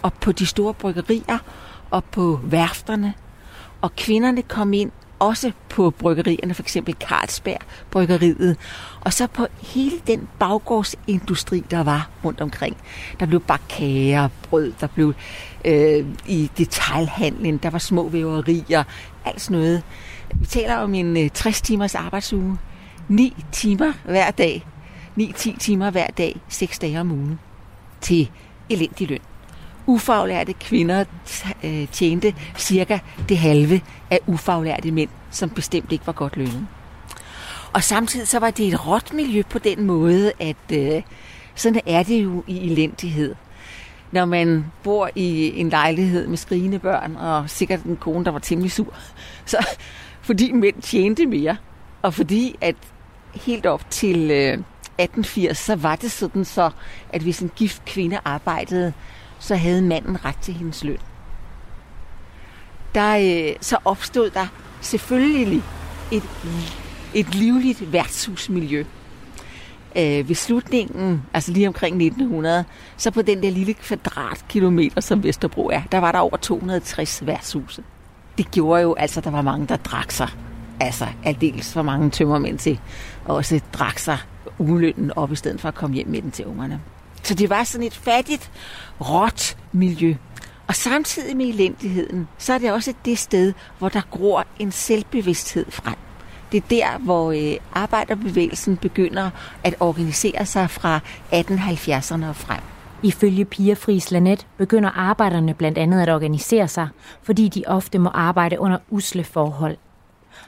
[0.03, 1.39] og på de store bryggerier
[1.91, 3.15] og på værfterne.
[3.81, 7.61] Og kvinderne kom ind også på bryggerierne, for eksempel Carlsberg
[7.91, 8.57] Bryggeriet,
[9.01, 12.77] og så på hele den baggårdsindustri, der var rundt omkring.
[13.21, 13.83] Der blev bagt
[14.43, 15.15] brød, der blev
[15.65, 18.85] øh, i detailhandlen, der var små væverier,
[19.25, 19.83] alt sådan noget.
[20.35, 22.59] Vi taler om en øh, 60 timers arbejdsuge.
[23.09, 24.67] 9 timer hver dag.
[25.21, 27.39] 9-10 timer hver dag, 6 dage om ugen.
[28.01, 28.31] Til
[28.71, 29.21] elendig løn.
[29.87, 31.05] Ufaglærte kvinder
[31.65, 36.67] øh, tjente cirka det halve af ufaglærte mænd, som bestemt ikke var godt lønnet.
[37.73, 41.03] Og samtidig så var det et råt miljø på den måde, at øh,
[41.55, 43.35] sådan er det jo i elendighed.
[44.13, 48.39] Når man bor i en lejlighed med skrigende børn, og sikkert en kone, der var
[48.39, 48.95] temmelig sur,
[49.45, 49.67] så
[50.23, 51.57] fordi mænd tjente mere,
[52.03, 52.77] og fordi at
[53.35, 54.59] helt op til øh,
[54.99, 56.71] 1880, så var det sådan så,
[57.13, 58.93] at hvis en gift kvinde arbejdede,
[59.39, 60.99] så havde manden ret til hendes løn.
[62.95, 64.47] Der, øh, så opstod der
[64.81, 65.63] selvfølgelig
[66.13, 66.23] et,
[67.15, 68.85] et livligt værtshusmiljø.
[69.97, 72.65] Øh, ved slutningen, altså lige omkring 1900,
[72.97, 77.83] så på den der lille kvadratkilometer, som Vesterbro er, der var der over 260 værtshuse.
[78.39, 80.29] Det gjorde jo altså, at der var mange, der drak sig.
[80.81, 82.81] Altså aldeles for mange tømmermænd til
[83.25, 84.19] også drak sig
[84.59, 86.81] ulønnen op, i stedet for at komme hjem med den til ungerne.
[87.23, 88.51] Så det var sådan et fattigt,
[89.01, 90.15] råt miljø.
[90.67, 95.67] Og samtidig med elendigheden, så er det også det sted, hvor der gror en selvbevidsthed
[95.71, 95.95] frem.
[96.53, 99.31] Det er der, hvor øh, arbejderbevægelsen begynder
[99.65, 101.01] at organisere sig fra
[101.33, 102.61] 1870'erne og frem.
[103.03, 106.89] Ifølge Pia Friis Lanet begynder arbejderne blandt andet at organisere sig,
[107.23, 109.77] fordi de ofte må arbejde under usle forhold.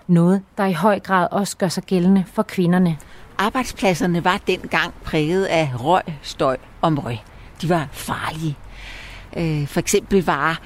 [0.08, 2.98] Noget, der i høj grad også gør sig gældende for kvinderne.
[3.38, 7.18] Arbejdspladserne var dengang præget af røg, støj og møg.
[7.62, 8.56] De var farlige.
[9.36, 10.60] Øh, for eksempel var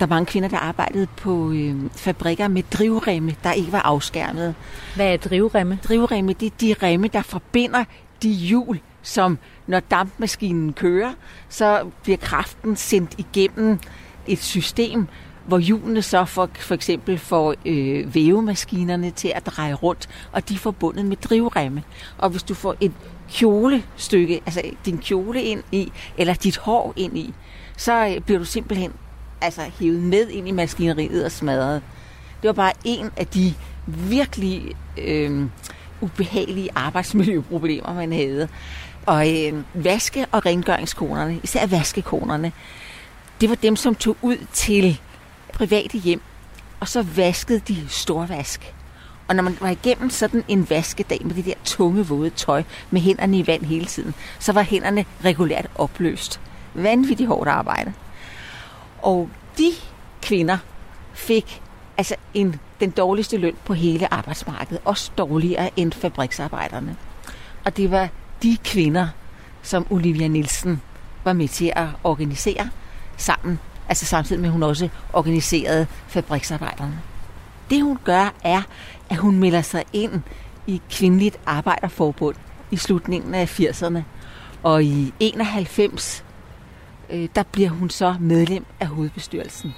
[0.00, 4.54] der mange kvinder, der arbejdede på øh, fabrikker med drivremme, der ikke var afskærmet.
[4.94, 5.78] Hvad er drivremme?
[5.88, 7.84] Drivremme, det er de remme, der forbinder
[8.22, 11.12] de hjul, som når dampmaskinen kører,
[11.48, 13.78] så bliver kraften sendt igennem
[14.26, 15.08] et system,
[15.46, 20.54] hvor hjulene så for, for eksempel får øh, vævemaskinerne til at dreje rundt, og de
[20.54, 21.82] er forbundet med drivremme.
[22.18, 22.92] Og hvis du får et
[23.32, 27.34] kjolestykke, altså din kjole ind i, eller dit hår ind i,
[27.76, 28.92] så øh, bliver du simpelthen
[29.40, 31.82] altså, hævet med ind i maskineriet og smadret.
[32.42, 33.54] Det var bare en af de
[33.86, 35.46] virkelig øh,
[36.00, 38.48] ubehagelige arbejdsmiljøproblemer, man havde.
[39.06, 42.52] Og øh, vaske- og rengøringskonerne, især vaskekonerne,
[43.40, 45.00] det var dem, som tog ud til
[45.56, 46.22] private hjem,
[46.80, 48.74] og så vaskede de storvask.
[49.28, 53.00] Og når man var igennem sådan en vaskedag med det der tunge, våde tøj med
[53.00, 56.40] hænderne i vand hele tiden, så var hænderne regulært opløst.
[56.74, 57.92] Vanvittigt hårdt arbejde.
[59.02, 59.70] Og de
[60.22, 60.58] kvinder
[61.14, 61.62] fik
[61.96, 66.96] altså en, den dårligste løn på hele arbejdsmarkedet, også dårligere end fabriksarbejderne.
[67.64, 68.08] Og det var
[68.42, 69.08] de kvinder,
[69.62, 70.82] som Olivia Nielsen
[71.24, 72.70] var med til at organisere
[73.16, 77.00] sammen, altså samtidig med, at hun også organiserede fabriksarbejderne.
[77.70, 78.62] Det hun gør, er,
[79.10, 80.22] at hun melder sig ind
[80.66, 82.36] i kvindeligt arbejderforbund
[82.70, 83.98] i slutningen af 80'erne.
[84.62, 86.24] Og i 91,
[87.10, 89.74] øh, der bliver hun så medlem af hovedbestyrelsen.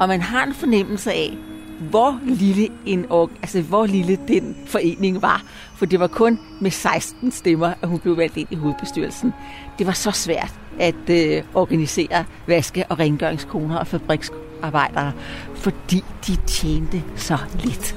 [0.00, 1.38] Og man har en fornemmelse af,
[1.80, 3.06] hvor lille, en,
[3.42, 5.42] altså, hvor lille den forening var.
[5.76, 9.32] For det var kun med 16 stemmer, at hun blev valgt ind i hovedbestyrelsen.
[9.78, 15.12] Det var så svært at øh, organisere vaske- og rengøringskoner og fabriksarbejdere,
[15.54, 17.96] fordi de tjente så lidt.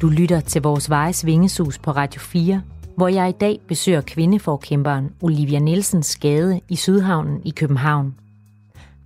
[0.00, 2.62] Du lytter til vores Vejes Vingesus på Radio 4,
[2.96, 8.14] hvor jeg i dag besøger kvindeforkæmperen Olivia Nielsens gade i Sydhavnen i København.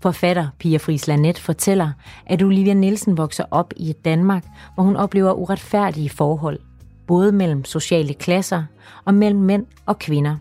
[0.03, 1.93] Forfatter Pia Friis Lanet fortæller,
[2.27, 6.59] at Olivia Nielsen vokser op i et Danmark, hvor hun oplever uretfærdige forhold,
[7.07, 8.65] både mellem sociale klasser
[9.05, 10.37] og mellem mænd og kvinder.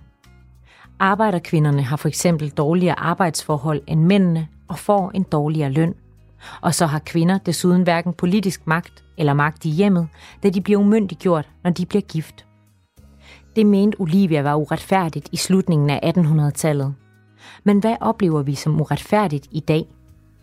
[1.00, 5.94] Arbejderkvinderne har for eksempel dårligere arbejdsforhold end mændene og får en dårligere løn.
[6.62, 10.08] Og så har kvinder desuden hverken politisk magt eller magt i hjemmet,
[10.44, 12.46] da de bliver umyndiggjort, når de bliver gift.
[13.56, 16.94] Det mente Olivia var uretfærdigt i slutningen af 1800-tallet.
[17.64, 19.86] Men hvad oplever vi som uretfærdigt i dag?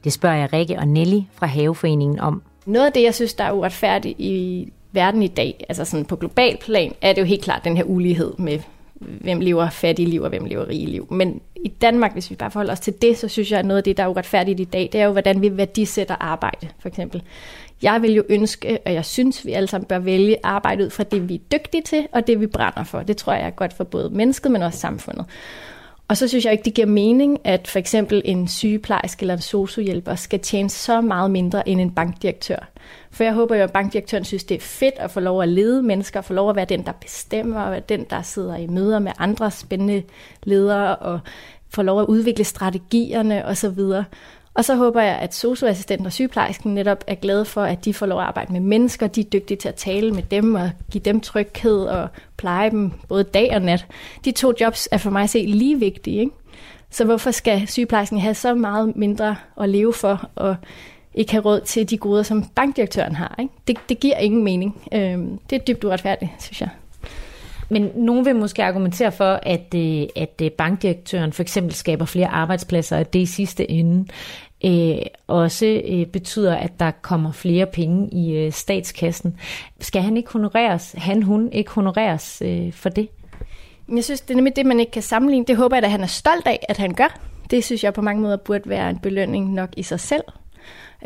[0.04, 2.42] Det spørger jeg Rikke og Nelly fra Haveforeningen om.
[2.66, 6.16] Noget af det, jeg synes, der er uretfærdigt i verden i dag, altså sådan på
[6.16, 8.58] global plan, er det jo helt klart den her ulighed med,
[8.94, 11.06] hvem lever fattige liv og hvem lever rige liv.
[11.10, 13.78] Men i Danmark, hvis vi bare forholder os til det, så synes jeg, at noget
[13.78, 16.88] af det, der er uretfærdigt i dag, det er jo, hvordan vi værdisætter arbejde, for
[16.88, 17.22] eksempel.
[17.82, 21.04] Jeg vil jo ønske, og jeg synes, vi alle sammen bør vælge arbejde ud fra
[21.04, 23.02] det, vi er dygtige til, og det, vi brænder for.
[23.02, 25.24] Det tror jeg er godt for både mennesket, men også samfundet.
[26.08, 29.40] Og så synes jeg ikke, det giver mening, at for eksempel en sygeplejerske eller en
[29.40, 32.70] sociohjælper skal tjene så meget mindre end en bankdirektør.
[33.10, 35.82] For jeg håber jo, at bankdirektøren synes, det er fedt at få lov at lede
[35.82, 38.98] mennesker, få lov at være den, der bestemmer, og være den, der sidder i møder
[38.98, 40.02] med andre spændende
[40.42, 41.20] ledere, og
[41.70, 43.80] få lov at udvikle strategierne osv.
[44.58, 48.06] Og så håber jeg, at socioassistenten og sygeplejersken netop er glade for, at de får
[48.06, 49.06] lov at arbejde med mennesker.
[49.06, 52.92] De er dygtige til at tale med dem og give dem tryghed og pleje dem
[53.08, 53.86] både dag og nat.
[54.24, 56.20] De to jobs er for mig at se lige vigtige.
[56.20, 56.32] Ikke?
[56.90, 60.56] Så hvorfor skal sygeplejersken have så meget mindre at leve for og
[61.14, 63.34] ikke have råd til de goder, som bankdirektøren har?
[63.38, 63.52] Ikke?
[63.68, 64.82] Det, det giver ingen mening.
[64.94, 66.68] Øhm, det er dybt uretfærdigt, synes jeg.
[67.68, 72.28] Men nogen vil måske argumentere for, at, øh, at øh, bankdirektøren for eksempel skaber flere
[72.28, 74.08] arbejdspladser, og det i sidste ende
[74.64, 79.36] øh, også øh, betyder, at der kommer flere penge i øh, statskassen.
[79.80, 80.94] Skal han ikke honoreres?
[80.98, 83.08] Han, hun ikke honoreres øh, for det?
[83.94, 85.46] Jeg synes, det er nemlig det, man ikke kan sammenligne.
[85.46, 87.20] Det håber jeg, at han er stolt af, at han gør.
[87.50, 90.22] Det synes jeg på mange måder burde være en belønning nok i sig selv.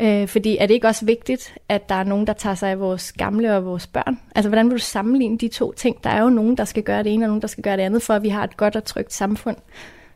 [0.01, 2.79] Øh, fordi er det ikke også vigtigt, at der er nogen, der tager sig af
[2.79, 4.19] vores gamle og vores børn?
[4.35, 6.03] Altså, hvordan vil du sammenligne de to ting?
[6.03, 7.83] Der er jo nogen, der skal gøre det ene, og nogen, der skal gøre det
[7.83, 9.57] andet, for at vi har et godt og trygt samfund.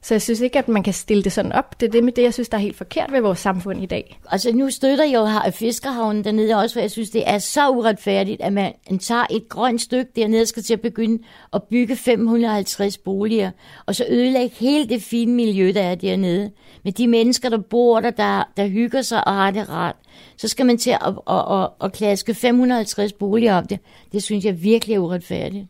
[0.08, 1.80] Så jeg synes ikke, at man kan stille det sådan op.
[1.80, 3.86] Det er det med det, jeg synes, der er helt forkert ved vores samfund i
[3.86, 4.20] dag.
[4.32, 5.14] Altså nu støtter jeg
[5.46, 9.50] jo Fiskerhavnen dernede også, for jeg synes, det er så uretfærdigt, at man tager et
[9.50, 13.52] grønt stykke dernede og skal til at begynde at bygge 550 boliger,
[13.86, 16.52] og så ødelægge hele det fine miljø, der er dernede.
[16.84, 19.96] Med de mennesker, der bor der, der, der hygger sig og har det rart.
[20.38, 23.80] Så skal man til at, at, at, at klaske 550 boliger op det.
[24.12, 25.68] Det synes jeg virkelig er uretfærdigt.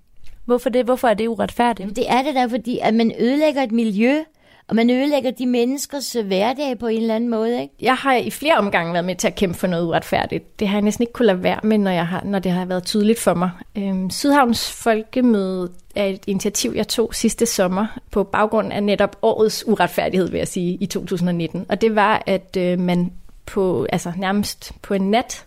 [0.47, 0.85] Hvorfor det?
[0.85, 1.79] Hvorfor er det uretfærdigt?
[1.79, 4.23] Jamen, det er det der, fordi at man ødelægger et miljø,
[4.67, 7.61] og man ødelægger de menneskers øh, hverdag på en eller anden måde.
[7.61, 7.73] Ikke?
[7.81, 10.59] Jeg har i flere omgange været med til at kæmpe for noget uretfærdigt.
[10.59, 12.65] Det har jeg næsten ikke kunne lade være med, når, jeg har, når det har
[12.65, 13.51] været tydeligt for mig.
[13.77, 19.67] Øhm, Sydhavns Folkemøde er et initiativ, jeg tog sidste sommer på baggrund af netop årets
[19.67, 21.65] uretfærdighed, vil jeg sige, i 2019.
[21.69, 23.11] Og det var, at øh, man
[23.45, 25.45] på, altså nærmest på en nat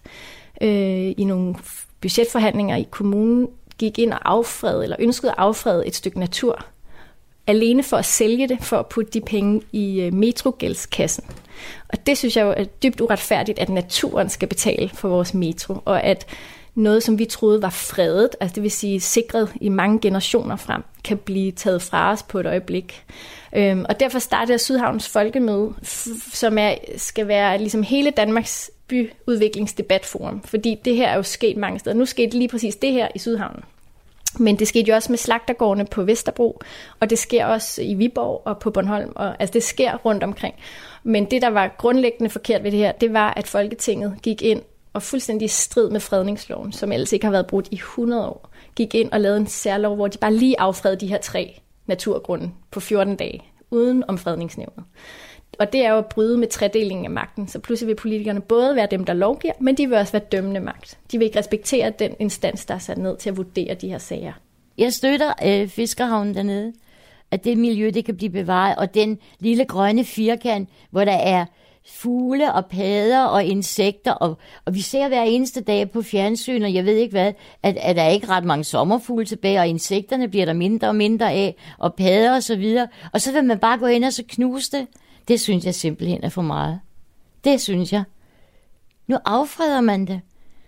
[0.63, 1.55] øh, i nogle
[2.01, 3.49] budgetforhandlinger i kommunen
[3.81, 6.65] gik ind og affredede, eller ønskede at affrede et stykke natur,
[7.47, 11.25] alene for at sælge det, for at putte de penge i øh, metrogældskassen.
[11.89, 15.83] Og det synes jeg jo er dybt uretfærdigt, at naturen skal betale for vores metro,
[15.85, 16.27] og at
[16.75, 20.83] noget, som vi troede var fredet, altså det vil sige sikret i mange generationer frem,
[21.05, 23.05] kan blive taget fra os på et øjeblik.
[23.53, 25.75] Øhm, og derfor startede jeg Sydhavns Folkemøde,
[26.33, 31.79] som er, skal være ligesom hele Danmarks byudviklingsdebatforum, fordi det her er jo sket mange
[31.79, 31.97] steder.
[31.97, 33.63] Nu skete lige præcis det her i Sydhavnen.
[34.39, 36.61] Men det skete jo også med slagtergårdene på Vesterbro,
[37.01, 39.13] og det sker også i Viborg og på Bornholm.
[39.17, 40.55] Og, altså det sker rundt omkring.
[41.03, 44.63] Men det, der var grundlæggende forkert ved det her, det var, at Folketinget gik ind
[44.93, 48.95] og fuldstændig strid med fredningsloven, som ellers ikke har været brudt i 100 år, gik
[48.95, 51.61] ind og lavede en særlov, hvor de bare lige affredede de her tre
[51.91, 54.85] naturgrunden på 14 dage, uden om fredningsnævnet.
[55.59, 57.49] Og det er jo at bryde med tredelingen af magten.
[57.49, 60.61] Så pludselig vil politikerne både være dem, der lovgiver, men de vil også være dømmende
[60.61, 60.99] magt.
[61.13, 63.99] De vil ikke respektere den instans, der er sat ned til at vurdere de her
[63.99, 64.33] sager.
[64.79, 66.73] Jeg støtter øh, Fiskerhavnen dernede,
[67.31, 71.45] at det miljø, det kan blive bevaret, og den lille grønne firkant, hvor der er
[71.89, 76.75] fugle og padder og insekter, og, og vi ser hver eneste dag på fjernsyn, og
[76.75, 80.29] jeg ved ikke hvad, at, at der er ikke ret mange sommerfugle tilbage, og insekterne
[80.29, 83.59] bliver der mindre og mindre af, og padder og så videre, og så vil man
[83.59, 84.87] bare gå ind og så knuse det.
[85.29, 86.81] Det synes jeg simpelthen er for meget.
[87.45, 88.05] Det synes jeg.
[89.07, 90.21] Nu affreder man det,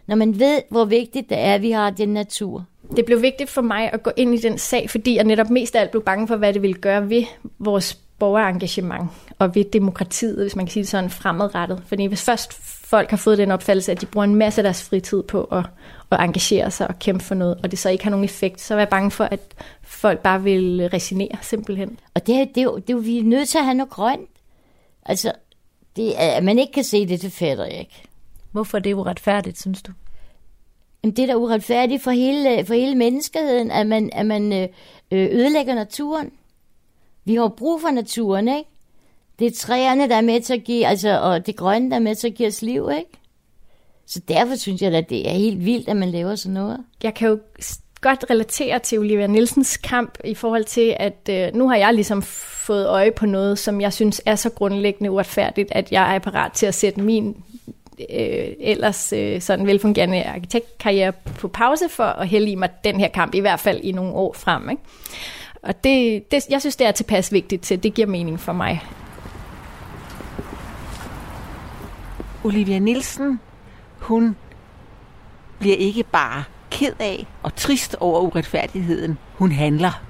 [0.07, 2.65] når man ved, hvor vigtigt det er, at vi har den natur.
[2.97, 5.77] Det blev vigtigt for mig at gå ind i den sag, fordi jeg netop mest
[5.77, 7.25] af alt blev bange for, hvad det ville gøre ved
[7.59, 11.83] vores borgerengagement og ved demokratiet, hvis man kan sige det sådan, fremadrettet.
[11.87, 14.83] Fordi hvis først folk har fået den opfattelse, at de bruger en masse af deres
[14.89, 15.65] fritid på at,
[16.11, 18.75] at engagere sig og kæmpe for noget, og det så ikke har nogen effekt, så
[18.75, 19.41] er jeg bange for, at
[19.83, 22.01] folk bare vil resignere simpelthen.
[22.15, 24.31] Og det, det, er jo, det jo, vi er nødt til at have noget grønt.
[25.07, 25.33] Altså,
[25.97, 28.03] det, at man ikke kan se det, det fatter jeg ikke.
[28.53, 29.93] Hvorfor er det uretfærdigt, synes du?
[31.05, 34.69] Jamen, det er da uretfærdigt for hele, for hele menneskeheden, at man, at man øh,
[35.13, 36.31] ødelægger naturen.
[37.25, 38.71] Vi har brug for naturen, ikke?
[39.39, 42.01] Det er træerne, der er med til at give, altså, og det grønne, der er
[42.01, 43.11] med til at give os liv, ikke?
[44.07, 46.79] Så derfor synes jeg, at det er helt vildt, at man laver sådan noget.
[47.03, 47.39] Jeg kan jo
[48.01, 52.23] godt relatere til Olivia Nielsens kamp i forhold til, at øh, nu har jeg ligesom
[52.23, 56.53] fået øje på noget, som jeg synes er så grundlæggende uretfærdigt, at jeg er parat
[56.53, 57.37] til at sætte min
[58.11, 63.09] øh, ellers øh, sådan velfungerende arkitektkarriere på pause for at hælde i mig den her
[63.09, 64.71] kamp, i hvert fald i nogle år frem.
[64.71, 64.83] Ikke?
[65.63, 68.83] Og det, det, jeg synes, det er tilpas vigtigt til, det giver mening for mig.
[72.45, 73.41] Olivia Nielsen,
[73.99, 74.37] hun
[75.59, 79.19] bliver ikke bare ked af og trist over uretfærdigheden.
[79.35, 80.03] Hun handler.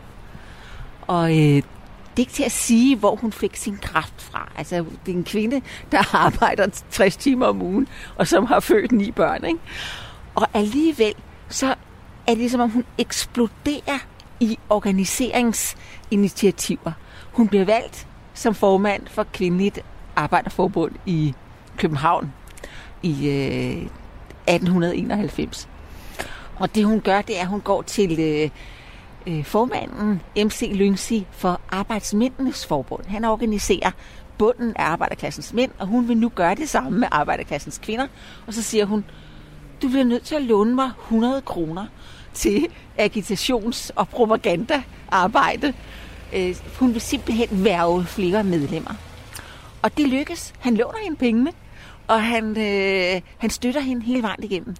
[1.07, 1.63] Og øh,
[2.17, 4.53] det er ikke til at sige, hvor hun fik sin kraft fra.
[4.57, 5.61] Altså, det er en kvinde,
[5.93, 9.45] der arbejder 60 timer om ugen, og som har født ni børn.
[9.45, 9.59] Ikke?
[10.35, 11.15] Og alligevel,
[11.49, 11.67] så
[12.27, 13.99] er det ligesom, om hun eksploderer
[14.43, 16.93] i organiseringsinitiativer.
[17.33, 19.81] Hun bliver valgt som formand for Kvindeligt
[20.17, 21.35] Arbejderforbund i
[21.77, 22.33] København
[23.03, 23.87] i øh,
[24.47, 25.69] 1891.
[26.57, 28.51] Og det hun gør, det er, at hun går til øh,
[29.27, 33.07] øh, formanden MC Lyngsi for Arbejdsmændenes Forbund.
[33.07, 33.91] Han organiserer
[34.39, 38.07] bunden af arbejderklassens mænd, og hun vil nu gøre det samme med arbejderklassens kvinder.
[38.47, 39.05] Og så siger hun,
[39.83, 41.87] du bliver nødt til at låne mig 100 kroner
[42.35, 42.67] til
[42.99, 45.73] agitations- og propagandaarbejde.
[46.33, 48.95] Øh, hun vil simpelthen værve flere medlemmer.
[49.83, 50.53] Og det lykkes.
[50.59, 51.53] Han låner hende pengene,
[52.09, 54.77] og han, øh, han støtter hende hele vejen igennem.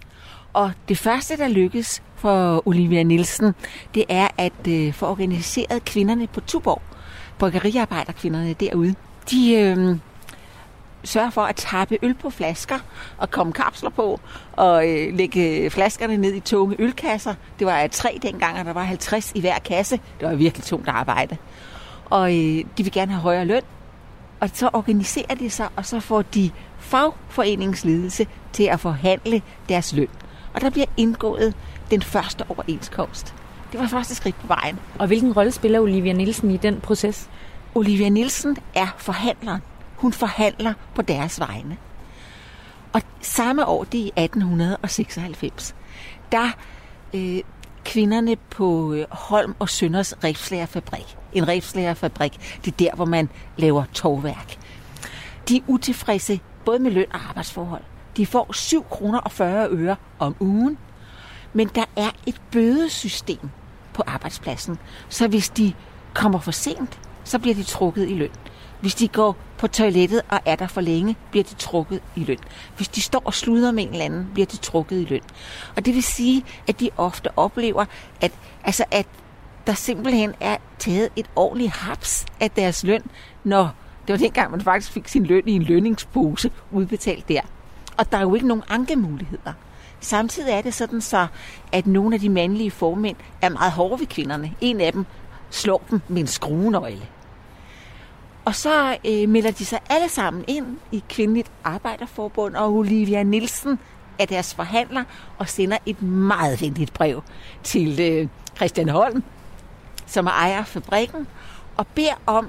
[0.53, 3.53] Og det første, der lykkes for Olivia Nielsen,
[3.95, 6.81] det er at øh, få organiseret kvinderne på Tuborg,
[7.39, 8.95] bryggeriarbejderkvinderne derude.
[9.31, 9.97] De øh,
[11.03, 12.79] sørger for at tappe øl på flasker
[13.17, 14.19] og komme kapsler på
[14.53, 17.35] og øh, lægge flaskerne ned i tunge ølkasser.
[17.59, 19.99] Det var tre dengang, og der var 50 i hver kasse.
[20.19, 21.37] Det var virkelig tungt arbejde.
[22.05, 23.61] og øh, de vil gerne have højere løn.
[24.39, 30.07] Og så organiserer de sig, og så får de fagforeningsledelse til at forhandle deres løn.
[30.53, 31.53] Og der bliver indgået
[31.91, 33.33] den første overenskomst.
[33.71, 34.79] Det var første skridt på vejen.
[34.99, 37.29] Og hvilken rolle spiller Olivia Nielsen i den proces?
[37.75, 39.61] Olivia Nielsen er forhandleren.
[40.03, 41.77] Hun forhandler på deres vegne.
[42.93, 45.75] Og samme år, det er i 1896,
[46.31, 46.49] der
[47.13, 47.39] øh,
[47.85, 51.17] kvinderne på øh, Holm og Sønders Refslagerfabrik.
[51.33, 54.57] En refslagerfabrik, det er der, hvor man laver tovværk.
[55.49, 57.83] De er utilfredse både med løn og arbejdsforhold.
[58.17, 60.77] De får 7 kroner og 40 øre om ugen,
[61.53, 63.49] men der er et bødesystem
[63.93, 64.77] på arbejdspladsen,
[65.09, 65.73] så hvis de
[66.13, 68.31] kommer for sent, så bliver de trukket i løn.
[68.83, 72.37] Hvis de går på toilettet og er der for længe, bliver de trukket i løn.
[72.77, 75.21] Hvis de står og sluder med en eller anden, bliver de trukket i løn.
[75.75, 77.85] Og det vil sige, at de ofte oplever,
[78.21, 78.31] at,
[78.63, 79.05] altså at
[79.67, 83.03] der simpelthen er taget et ordentligt haps af deres løn,
[83.43, 83.69] når
[84.07, 87.41] det var dengang, man faktisk fik sin løn i en lønningspose udbetalt der.
[87.97, 89.53] Og der er jo ikke nogen ankemuligheder.
[89.99, 91.27] Samtidig er det sådan så,
[91.71, 94.53] at nogle af de mandlige formænd er meget hårde ved kvinderne.
[94.61, 95.05] En af dem
[95.49, 97.07] slår dem med en skruenøgle.
[98.45, 103.79] Og så øh, melder de sig alle sammen ind i Kvindeligt Arbejderforbund, og Olivia Nielsen
[104.19, 105.03] er deres forhandler
[105.37, 107.23] og sender et meget venligt brev
[107.63, 109.23] til øh, Christian Holm,
[110.05, 111.27] som er ejer af fabrikken,
[111.77, 112.47] og beder om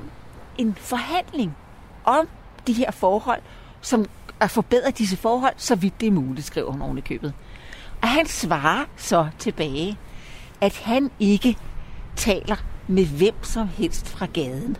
[0.58, 1.56] en forhandling
[2.04, 2.28] om
[2.66, 3.42] de her forhold,
[3.80, 4.06] som
[4.40, 7.34] at forbedre disse forhold, så vidt det er muligt, skriver hun oven i købet.
[8.02, 9.98] Og han svarer så tilbage,
[10.60, 11.56] at han ikke
[12.16, 12.56] taler
[12.88, 14.76] med hvem som helst fra gaden.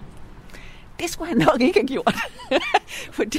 [1.01, 2.17] Det skulle han nok ikke have gjort.
[3.19, 3.39] Fordi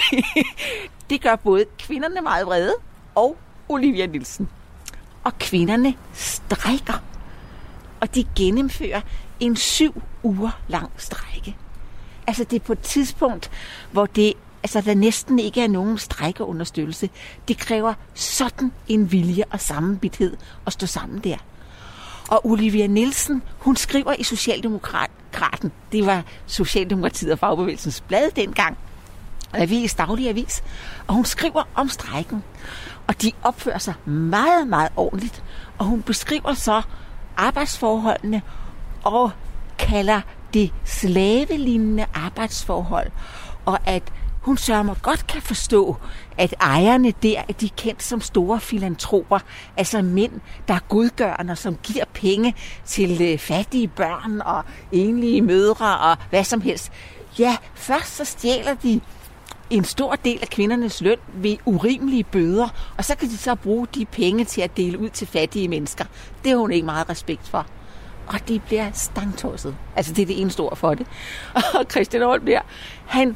[1.10, 2.74] det gør både kvinderne meget vrede
[3.16, 3.38] og
[3.70, 4.50] Olivia Nielsen.
[5.24, 7.04] Og kvinderne strækker.
[8.00, 9.02] Og de gennemfører
[9.40, 11.56] en syv uger lang strække.
[12.28, 13.52] Altså det er på et tidspunkt,
[13.92, 14.34] hvor det
[14.64, 17.10] altså, der næsten ikke er nogen strækkeunderstøttelse.
[17.48, 20.38] Det kræver sådan en vilje og sammenbithed
[20.68, 21.38] at stå sammen der.
[22.30, 28.78] Og Olivia Nielsen, hun skriver i Socialdemokraten, det var Socialdemokratiet og Fagbevægelsens blad dengang,
[29.54, 30.64] avis, daglig avis,
[31.08, 32.44] og hun skriver om strejken.
[33.08, 35.44] Og de opfører sig meget, meget ordentligt,
[35.78, 36.82] og hun beskriver så
[37.38, 38.42] arbejdsforholdene
[39.04, 39.32] og
[39.78, 40.22] kalder
[40.54, 43.12] det slavelignende arbejdsforhold,
[43.66, 44.04] og at
[44.46, 45.96] hun sørger godt kan forstå,
[46.38, 49.40] at ejerne der er de kendt som store filantroper,
[49.78, 50.32] altså mænd,
[50.68, 56.44] der er godgørende, som giver penge til øh, fattige børn og enlige mødre og hvad
[56.44, 56.92] som helst.
[57.40, 59.02] Ja, først så stjæler de
[59.70, 63.88] en stor del af kvindernes løn ved urimelige bøder, og så kan de så bruge
[63.96, 66.06] de penge til at dele ud til fattige mennesker.
[66.44, 67.66] Det har hun ikke meget respekt for.
[68.28, 69.76] Og det bliver stangtosset.
[69.96, 71.08] Altså, det er det eneste ord for det.
[71.80, 72.62] Og Christian Holm der,
[73.06, 73.36] han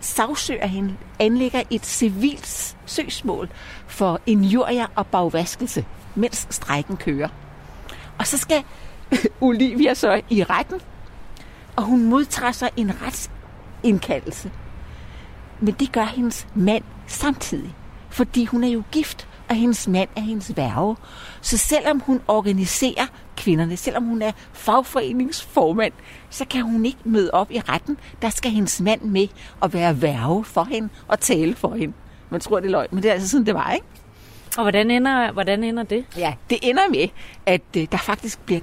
[0.00, 3.48] sagsøger hende, anlægger et civilt søgsmål
[3.86, 5.84] for injurier og bagvaskelse,
[6.14, 7.28] mens strækken kører.
[8.18, 8.64] Og så skal
[9.40, 10.80] Olivia så i retten,
[11.76, 14.50] og hun modtager sig en retsindkaldelse.
[15.60, 17.74] Men det gør hendes mand samtidig,
[18.10, 20.96] fordi hun er jo gift, og hendes mand er hendes værge.
[21.40, 23.06] Så selvom hun organiserer
[23.36, 25.92] kvinderne, selvom hun er fagforeningsformand,
[26.30, 27.98] så kan hun ikke møde op i retten.
[28.22, 29.28] Der skal hendes mand med
[29.60, 31.94] og være værge for hende og tale for hende.
[32.30, 33.86] Man tror, det er løgn, men det er altså sådan, det var, ikke?
[34.56, 36.04] Og hvordan ender, hvordan ender det?
[36.16, 37.08] Ja, det ender med,
[37.46, 38.60] at øh, der faktisk bliver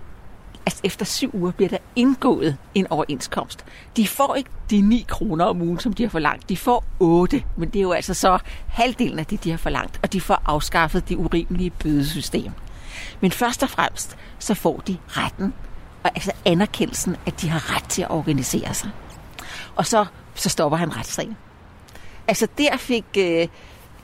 [0.66, 3.66] altså efter syv uger bliver der indgået en overenskomst.
[3.98, 6.50] De får ikke de 9 kroner om ugen, som de har forlangt.
[6.50, 10.00] De får 8, men det er jo altså så halvdelen af det, de har forlangt.
[10.04, 12.52] Og de får afskaffet det urimelige bødesystem.
[13.22, 15.54] Men først og fremmest, så får de retten,
[16.04, 18.90] og altså anerkendelsen, at de har ret til at organisere sig.
[19.76, 21.38] Og så, så stopper han retssagen.
[22.28, 23.48] Altså der fik øh,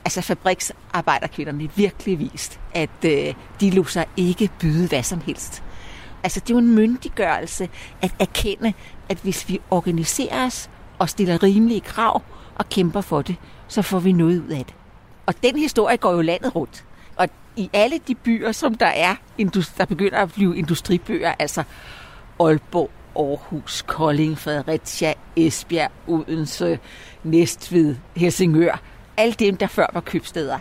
[0.06, 5.64] altså fabriksarbejderkvinderne virkelig vist, at øh, de lå sig ikke byde hvad som helst.
[6.24, 7.70] Altså det er jo en myndiggørelse
[8.02, 8.74] at erkende,
[9.10, 10.70] at hvis vi organiserer os
[11.00, 12.22] og stiller rimelige krav
[12.56, 13.36] og kæmper for det,
[13.68, 14.76] så får vi noget ud af det.
[15.26, 16.86] Og den historie går jo landet rundt.
[17.60, 19.16] I alle de byer, som der er,
[19.78, 21.64] der begynder at blive industribyer, altså
[22.40, 26.80] Aalborg, Aarhus, Kolding, Fredericia, Esbjerg, Odense,
[27.24, 28.82] Næstved, Helsingør,
[29.18, 30.58] alle dem, der før var købsteder,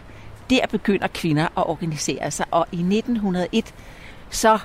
[0.51, 2.47] der begynder kvinder at organisere sig.
[2.51, 3.75] Og i 1901,
[4.31, 4.59] så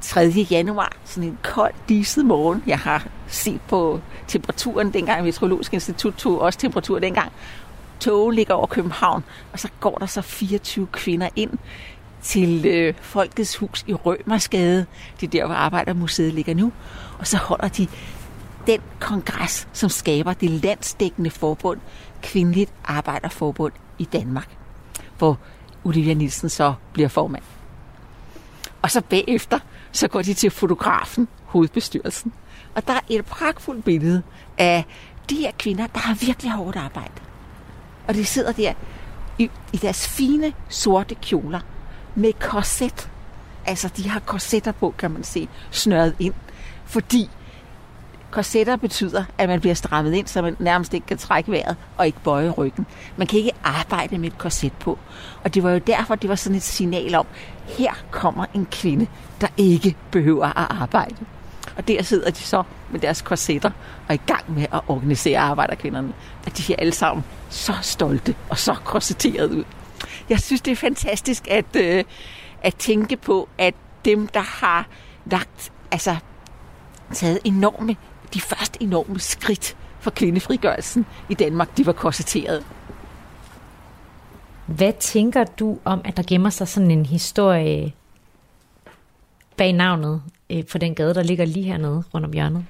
[0.00, 0.20] 3.
[0.50, 2.62] januar, sådan en kold, diset morgen.
[2.66, 7.32] Jeg har set på temperaturen dengang, Meteorologisk Institut tog også temperatur dengang
[8.00, 11.50] tog ligger over København, og så går der så 24 kvinder ind
[12.22, 14.86] til øh, Folkets Hus i Rømersgade.
[15.20, 16.72] Det er der, hvor Arbejdermuseet ligger nu.
[17.18, 17.86] Og så holder de
[18.66, 21.80] den kongres, som skaber det landsdækkende forbund,
[22.22, 24.56] Kvindeligt Arbejderforbund i Danmark,
[25.18, 25.38] hvor
[25.84, 27.42] Olivia Nielsen så bliver formand.
[28.82, 29.58] Og så bagefter,
[29.92, 32.32] så går de til fotografen, hovedbestyrelsen.
[32.74, 34.22] Og der er et pragtfuldt billede
[34.58, 34.84] af
[35.30, 37.12] de her kvinder, der har virkelig hårdt arbejde.
[38.08, 38.72] Og de sidder der
[39.38, 41.60] i, i deres fine sorte kjoler
[42.14, 43.10] med korset.
[43.66, 46.34] Altså, de har korsetter på, kan man se, snøret ind.
[46.84, 47.30] Fordi
[48.30, 52.06] korsetter betyder, at man bliver strammet ind, så man nærmest ikke kan trække vejret og
[52.06, 52.86] ikke bøje ryggen.
[53.16, 54.98] Man kan ikke arbejde med et korset på.
[55.44, 57.26] Og det var jo derfor, det var sådan et signal om,
[57.64, 59.06] her kommer en kvinde,
[59.40, 61.16] der ikke behøver at arbejde.
[61.76, 63.70] Og der sidder de så med deres korsetter
[64.08, 66.12] og er i gang med at organisere arbejderkvinderne.
[66.46, 69.64] Og de er alle sammen så stolte og så korsetteret ud.
[70.28, 72.04] Jeg synes, det er fantastisk at, øh,
[72.62, 73.74] at tænke på, at
[74.04, 74.88] dem, der har
[75.24, 76.16] lagt, altså
[77.12, 77.96] taget enorme,
[78.34, 82.64] de første enorme skridt for kvindefrigørelsen i Danmark, de var korsetteret.
[84.66, 87.92] Hvad tænker du om, at der gemmer sig sådan en historie
[89.56, 92.64] bag navnet øh, på den gade, der ligger lige hernede rundt om hjørnet?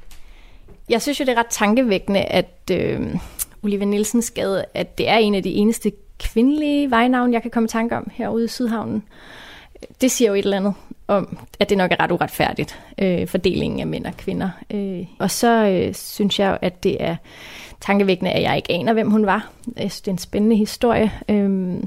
[0.88, 3.16] Jeg synes jo, det er ret tankevækkende, at øh,
[3.62, 7.64] Olivia Nielsens gade, at det er en af de eneste kvindelige vejnavn, jeg kan komme
[7.64, 9.02] i tanke om herude i Sydhavnen.
[10.00, 10.74] Det siger jo et eller andet
[11.08, 14.50] om, at det nok er ret uretfærdigt, øh, fordelingen af mænd og kvinder.
[14.70, 17.16] Øh, og så øh, synes jeg jo, at det er
[17.80, 19.50] tankevækkende, at jeg ikke aner, hvem hun var.
[19.76, 21.12] Jeg synes, det er en spændende historie.
[21.28, 21.82] Øh,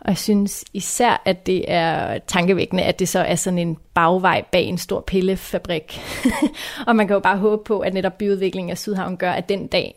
[0.00, 4.44] og jeg synes især, at det er tankevækkende, at det så er sådan en bagvej
[4.52, 6.00] bag en stor pillefabrik.
[6.86, 9.66] og man kan jo bare håbe på, at netop byudviklingen af Sydhavn gør, at den
[9.66, 9.94] dag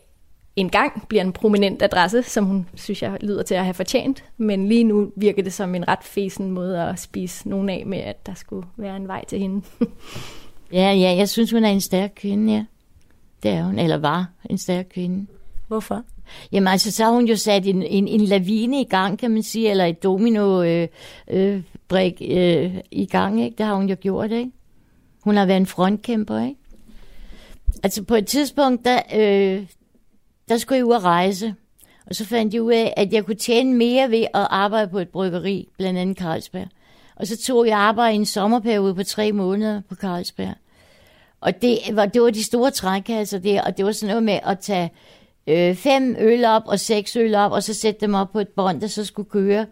[0.56, 4.24] en gang bliver en prominent adresse, som hun synes, jeg lyder til at have fortjent.
[4.36, 7.98] Men lige nu virker det som en ret fesen måde at spise nogen af med,
[7.98, 9.62] at der skulle være en vej til hende.
[10.72, 12.64] ja, ja, jeg synes, hun er en stærk kvinde, ja.
[13.42, 15.26] Det er hun, eller var en stærk kvinde.
[15.72, 16.02] Hvorfor?
[16.52, 19.42] Jamen altså, så har hun jo sat en, en, en lavine i gang, kan man
[19.42, 20.88] sige, eller et domino øh,
[21.28, 23.56] øh, brik øh, i gang, ikke?
[23.58, 24.50] Det har hun jo gjort, ikke?
[25.24, 26.60] Hun har været en frontkæmper, ikke?
[27.82, 29.66] Altså på et tidspunkt, der, øh,
[30.48, 31.54] der skulle jeg ud og rejse,
[32.06, 34.98] og så fandt jeg ud af, at jeg kunne tjene mere ved at arbejde på
[34.98, 36.68] et bryggeri, blandt andet Carlsberg.
[37.16, 40.54] Og så tog jeg arbejde i en sommerperiode på tre måneder på Carlsberg.
[41.40, 44.38] Og det var, det var de store trækasser der, og det var sådan noget med
[44.42, 44.90] at tage
[45.46, 48.48] øh, fem øl op og seks øl op, og så sætte dem op på et
[48.48, 49.66] bånd, der så skulle køre.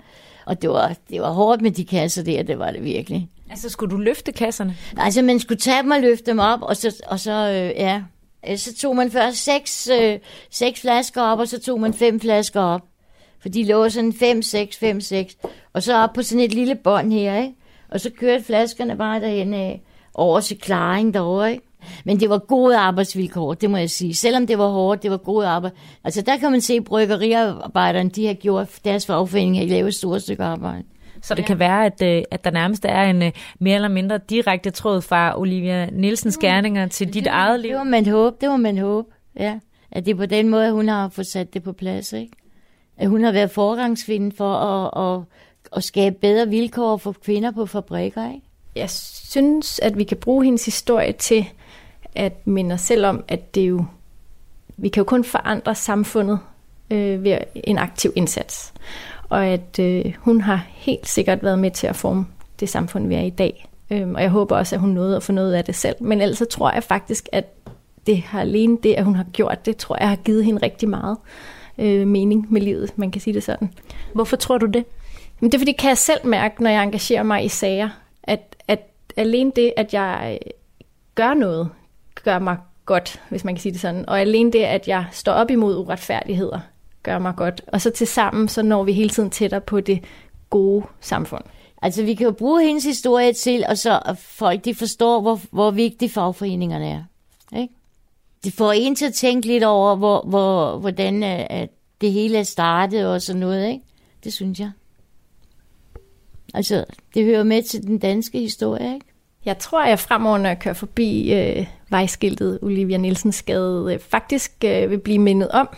[0.47, 3.29] Og det var, det var hårdt med de kasser der, det var det virkelig.
[3.51, 4.77] Altså, skulle du løfte kasserne?
[4.97, 8.03] Altså, man skulle tage dem og løfte dem op, og så, og så øh, ja.
[8.49, 10.19] Øh, så tog man først seks, øh,
[10.51, 12.83] seks flasker op, og så tog man fem flasker op.
[13.43, 15.37] For de lå sådan 5, 6, 5, 6.
[15.73, 17.55] Og så op på sådan et lille bånd her, ikke?
[17.89, 19.83] Og så kørte flaskerne bare derhen af,
[20.15, 21.65] over til klaring derovre, ikke?
[22.05, 24.15] Men det var gode arbejdsvilkår, det må jeg sige.
[24.15, 25.75] Selvom det var hårdt, det var gode arbejde.
[26.05, 29.95] Altså der kan man se, at bryggeriarbejderne, de har gjort deres fagforening, har lavet et
[29.95, 30.83] stort stykke arbejde.
[31.23, 31.47] Så det ja.
[31.47, 35.01] kan være, at, øh, at der nærmest er en øh, mere eller mindre direkte tråd
[35.01, 37.71] fra Olivia Nielsens gerninger til dit det, eget liv.
[37.71, 39.59] Det var man håbe, det var man håbe, ja.
[39.93, 42.33] At det er på den måde, hun har fået sat det på plads, ikke?
[42.97, 45.23] At hun har været forgangsvinden for at, at,
[45.77, 48.47] at skabe bedre vilkår for kvinder på fabrikker, ikke?
[48.77, 51.47] Jeg synes, at vi kan bruge hendes historie til
[52.15, 53.85] at minde os selv om, at det jo,
[54.77, 56.39] vi kan jo kun forandre samfundet
[56.91, 58.73] øh, ved en aktiv indsats.
[59.29, 62.27] Og at øh, hun har helt sikkert været med til at forme
[62.61, 63.69] det samfund, vi er i dag.
[63.91, 65.97] Øhm, og jeg håber også, at hun nåede at få noget af det selv.
[66.01, 67.45] Men ellers så tror jeg faktisk, at
[68.07, 70.89] det har alene det, at hun har gjort det, tror jeg har givet hende rigtig
[70.89, 71.17] meget
[71.79, 73.73] øh, mening med livet, man kan sige det sådan.
[74.15, 74.85] Hvorfor tror du det?
[75.41, 77.89] Men det er fordi, kan jeg selv mærke, når jeg engagerer mig i sager,
[78.23, 80.39] at, at alene det, at jeg
[81.15, 81.69] gør noget,
[82.25, 84.09] gør mig godt, hvis man kan sige det sådan.
[84.09, 86.61] Og alene det, at jeg står op imod uretfærdigheder,
[87.03, 87.63] gør mig godt.
[87.67, 90.05] Og så til sammen, så når vi hele tiden tættere på det
[90.51, 91.43] gode samfund.
[91.83, 95.41] Altså, vi kan jo bruge hendes historie til, og så at folk de forstår, hvor,
[95.51, 97.05] hvor vigtige fagforeningerne er.
[97.61, 97.75] Ikke?
[98.45, 102.39] Det får en til at tænke lidt over, hvor, hvor, hvordan øh, at det hele
[102.39, 103.69] er startet og sådan noget.
[103.69, 103.85] Ikke?
[104.25, 104.71] Det synes jeg.
[106.55, 109.07] Altså, det hører med til den danske historie, ikke?
[109.45, 114.53] Jeg tror, jeg fremover, når jeg kører forbi øh, vejskiltet Olivia Nielsens gade, øh, faktisk
[114.65, 115.69] øh, vil blive mindet om,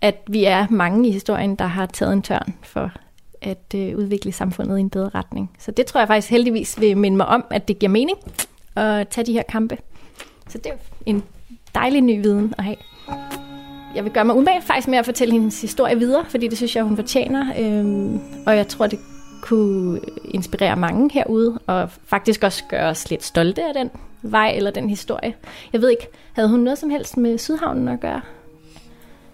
[0.00, 2.92] at vi er mange i historien, der har taget en tørn for
[3.42, 5.50] at øh, udvikle samfundet i en bedre retning.
[5.58, 8.18] Så det tror jeg faktisk heldigvis vil minde mig om, at det giver mening
[8.76, 9.78] at tage de her kampe.
[10.48, 11.22] Så det er en
[11.74, 12.76] dejlig ny viden at have.
[13.94, 16.76] Jeg vil gøre mig umage faktisk med at fortælle hendes historie videre, fordi det synes
[16.76, 17.52] jeg, hun fortjener.
[17.58, 18.98] Øhm, og jeg tror, det
[19.40, 23.90] kunne inspirere mange herude, og faktisk også gøre os lidt stolte af den
[24.22, 25.34] vej eller den historie.
[25.72, 28.20] Jeg ved ikke, havde hun noget som helst med Sydhavnen at gøre?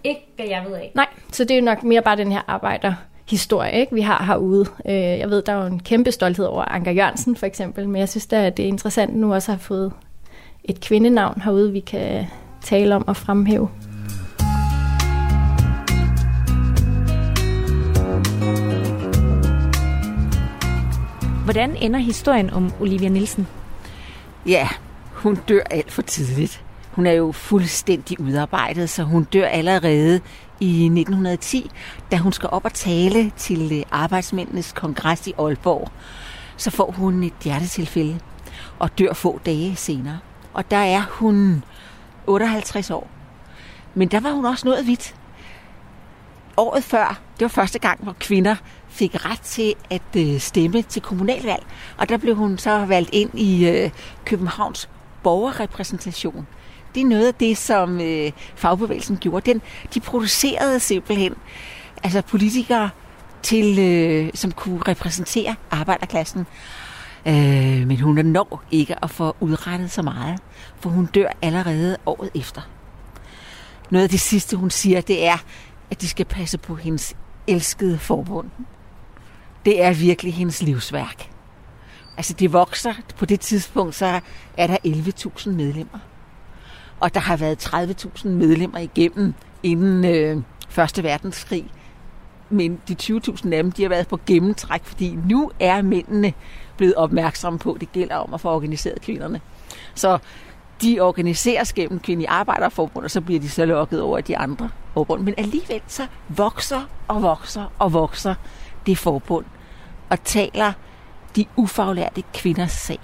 [0.04, 0.92] Ikke, hvad jeg ved af.
[0.94, 2.94] Nej, så det er jo nok mere bare den her arbejder
[3.30, 4.66] historie, ikke, vi har herude.
[4.86, 8.00] Øh, jeg ved, der er jo en kæmpe stolthed over Anker Jørgensen for eksempel, men
[8.00, 9.92] jeg synes da, at det er interessant nu også at have fået
[10.64, 12.26] et kvindenavn herude, vi kan
[12.62, 13.68] tale om og fremhæve.
[21.46, 23.48] Hvordan ender historien om Olivia Nielsen?
[24.46, 24.68] Ja,
[25.12, 26.64] hun dør alt for tidligt.
[26.92, 30.20] Hun er jo fuldstændig udarbejdet, så hun dør allerede
[30.60, 31.70] i 1910,
[32.10, 35.90] da hun skal op og tale til øh, arbejdsmændenes kongres i Aalborg.
[36.56, 38.20] Så får hun et hjertetilfælde
[38.78, 40.18] og dør få dage senere.
[40.54, 41.64] Og der er hun
[42.26, 43.10] 58 år.
[43.94, 45.14] Men der var hun også noget vidt.
[46.56, 48.56] Året før, det var første gang, hvor kvinder
[48.96, 51.66] fik ret til at øh, stemme til kommunalvalg.
[51.96, 53.90] Og der blev hun så valgt ind i øh,
[54.24, 54.88] Københavns
[55.22, 56.46] borgerrepræsentation.
[56.94, 59.52] Det er noget af det, som øh, fagbevægelsen gjorde.
[59.52, 59.62] Den,
[59.94, 61.34] de producerede simpelthen
[62.02, 62.90] altså politikere,
[63.42, 66.46] til, øh, som kunne repræsentere arbejderklassen.
[67.26, 70.40] Øh, men hun når ikke at få udrettet så meget,
[70.80, 72.60] for hun dør allerede året efter.
[73.90, 75.36] Noget af det sidste, hun siger, det er,
[75.90, 77.14] at de skal passe på hendes
[77.46, 78.50] elskede forbund.
[79.66, 81.30] Det er virkelig hendes livsværk.
[82.16, 82.94] Altså det vokser.
[83.18, 84.20] På det tidspunkt, så
[84.56, 85.98] er der 11.000 medlemmer.
[87.00, 91.66] Og der har været 30.000 medlemmer igennem inden øh, Første Verdenskrig.
[92.50, 96.32] Men de 20.000 af dem, de har været på gennemtræk, fordi nu er mændene
[96.76, 99.40] blevet opmærksomme på, at det gælder om at få organiseret kvinderne.
[99.94, 100.18] Så
[100.82, 105.22] de organiseres gennem kvindelige arbejderforbund, og så bliver de så lukket over de andre forbund.
[105.22, 108.34] Men alligevel så vokser og vokser og vokser
[108.86, 109.44] det forbund,
[110.10, 110.72] og taler
[111.36, 113.00] de ufaglærte kvinders sag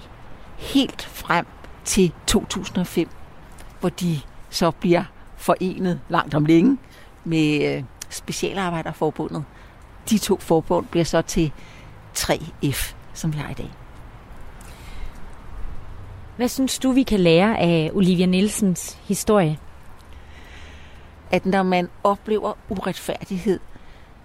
[0.57, 1.45] helt frem
[1.85, 3.09] til 2005,
[3.79, 5.03] hvor de så bliver
[5.37, 6.77] forenet langt om længe
[7.23, 9.43] med øh, Specialarbejderforbundet.
[10.09, 11.51] De to forbund bliver så til
[12.17, 13.71] 3F, som vi har i dag.
[16.37, 19.59] Hvad synes du, vi kan lære af Olivia Nielsens historie?
[21.31, 23.59] At når man oplever uretfærdighed,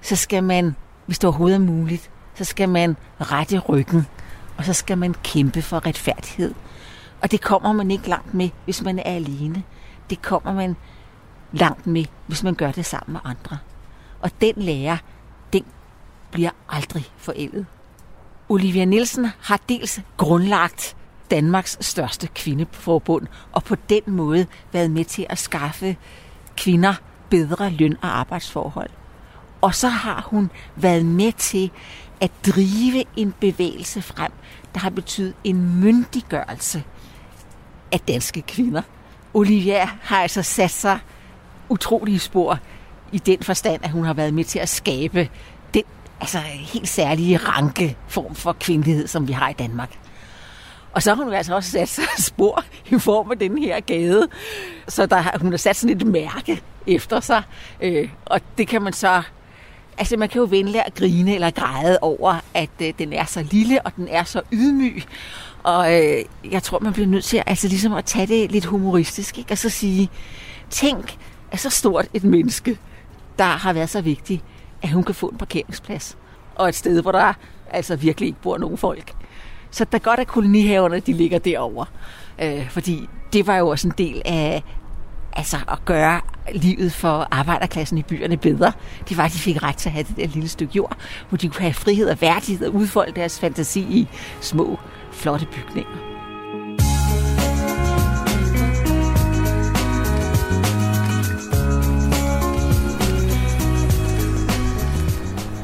[0.00, 0.76] så skal man,
[1.06, 4.06] hvis det overhovedet er muligt, så skal man rette ryggen,
[4.56, 6.54] og så skal man kæmpe for retfærdighed.
[7.22, 9.62] Og det kommer man ikke langt med, hvis man er alene.
[10.10, 10.76] Det kommer man
[11.52, 13.58] langt med, hvis man gør det sammen med andre.
[14.20, 14.98] Og den lære,
[15.52, 15.64] den
[16.30, 17.66] bliver aldrig forældet.
[18.48, 20.96] Olivia Nielsen har dels grundlagt
[21.30, 25.96] Danmarks største kvindeforbund, og på den måde været med til at skaffe
[26.56, 26.94] kvinder
[27.30, 28.90] bedre løn- og arbejdsforhold.
[29.60, 31.70] Og så har hun været med til
[32.20, 34.32] at drive en bevægelse frem,
[34.74, 36.84] der har betydet en myndiggørelse
[37.92, 38.82] af danske kvinder.
[39.34, 40.98] Olivia har altså sat sig
[41.68, 42.58] utrolige spor
[43.12, 45.28] i den forstand, at hun har været med til at skabe
[45.74, 45.82] den
[46.20, 49.98] altså, helt særlige ranke form for kvindelighed, som vi har i Danmark.
[50.92, 54.28] Og så har hun altså også sat sig spor i form af den her gade.
[54.88, 57.42] Så der har, hun har sat sådan et mærke efter sig.
[57.80, 59.22] Øh, og det kan man så...
[59.98, 63.46] Altså man kan jo vende at grine eller græde over, at øh, den er så
[63.50, 65.02] lille, og den er så ydmyg.
[65.62, 69.38] Og øh, jeg tror, man bliver nødt til altså, ligesom at tage det lidt humoristisk,
[69.38, 69.52] ikke?
[69.52, 70.10] og så sige,
[70.70, 71.18] tænk,
[71.50, 72.78] at så stort et menneske,
[73.38, 74.42] der har været så vigtig,
[74.82, 76.16] at hun kan få en parkeringsplads.
[76.54, 77.32] Og et sted, hvor der
[77.70, 79.12] altså virkelig ikke bor nogen folk.
[79.70, 81.86] Så der godt, at kolonihaverne de ligger derovre.
[82.42, 84.62] Øh, fordi det var jo også en del af
[85.32, 86.20] altså at gøre
[86.54, 88.72] livet for arbejderklassen i byerne bedre.
[89.08, 90.96] Det var, at de fik ret til at have det der lille stykke jord,
[91.28, 94.08] hvor de kunne have frihed og værdighed og udfolde deres fantasi i
[94.40, 94.78] små,
[95.12, 96.08] flotte bygninger.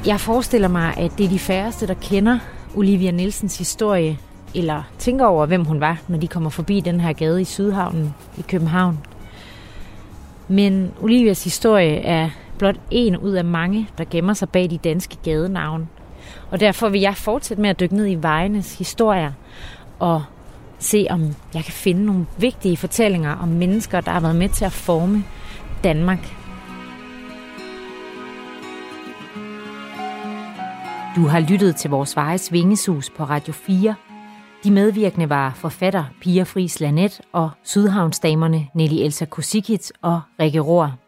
[0.06, 2.38] Jeg forestiller mig, at det er de færreste, der kender
[2.74, 4.18] Olivia Nielsens historie,
[4.54, 8.14] eller tænker over, hvem hun var, når de kommer forbi den her gade i Sydhavnen
[8.38, 8.98] i København.
[10.48, 15.16] Men Olivias historie er blot en ud af mange, der gemmer sig bag de danske
[15.24, 15.86] gadenavne.
[16.50, 19.32] Og derfor vil jeg fortsætte med at dykke ned i vejenes historier
[19.98, 20.22] og
[20.78, 24.64] se, om jeg kan finde nogle vigtige fortællinger om mennesker, der har været med til
[24.64, 25.24] at forme
[25.84, 26.34] Danmark
[31.16, 33.94] Du har lyttet til vores Vejes Vingesus på Radio 4.
[34.64, 40.98] De medvirkende var forfatter Pia Friis Lanet og Sydhavnsdamerne Nelly Elsa Kusikits og Rikke Rohr.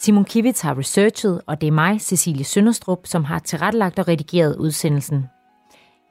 [0.00, 4.56] Simon Kivitz har researchet, og det er mig, Cecilie Sønderstrup, som har tilrettelagt og redigeret
[4.56, 5.24] udsendelsen.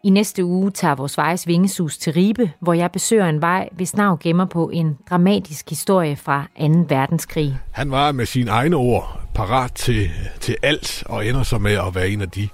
[0.03, 3.95] I næste uge tager vores vejs vingesus til Ribe, hvor jeg besøger en vej, hvis
[3.95, 6.65] navn gemmer på en dramatisk historie fra 2.
[6.89, 7.59] verdenskrig.
[7.71, 11.95] Han var med sine egne ord parat til, til alt og ender så med at
[11.95, 12.49] være en af de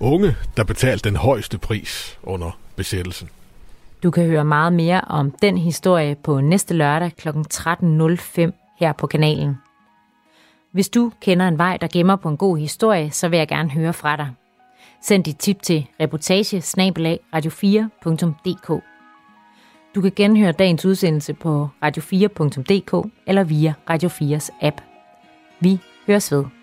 [0.00, 3.28] unge, der betalte den højeste pris under besættelsen.
[4.02, 7.28] Du kan høre meget mere om den historie på næste lørdag kl.
[7.28, 9.58] 13.05 her på kanalen.
[10.72, 13.70] Hvis du kender en vej, der gemmer på en god historie, så vil jeg gerne
[13.70, 14.30] høre fra dig.
[15.02, 16.58] Send dit tip til reportage
[17.34, 18.82] radio4.dk.
[19.94, 24.80] Du kan genhøre dagens udsendelse på radio4.dk eller via Radio 4's app.
[25.60, 26.59] Vi høres ved.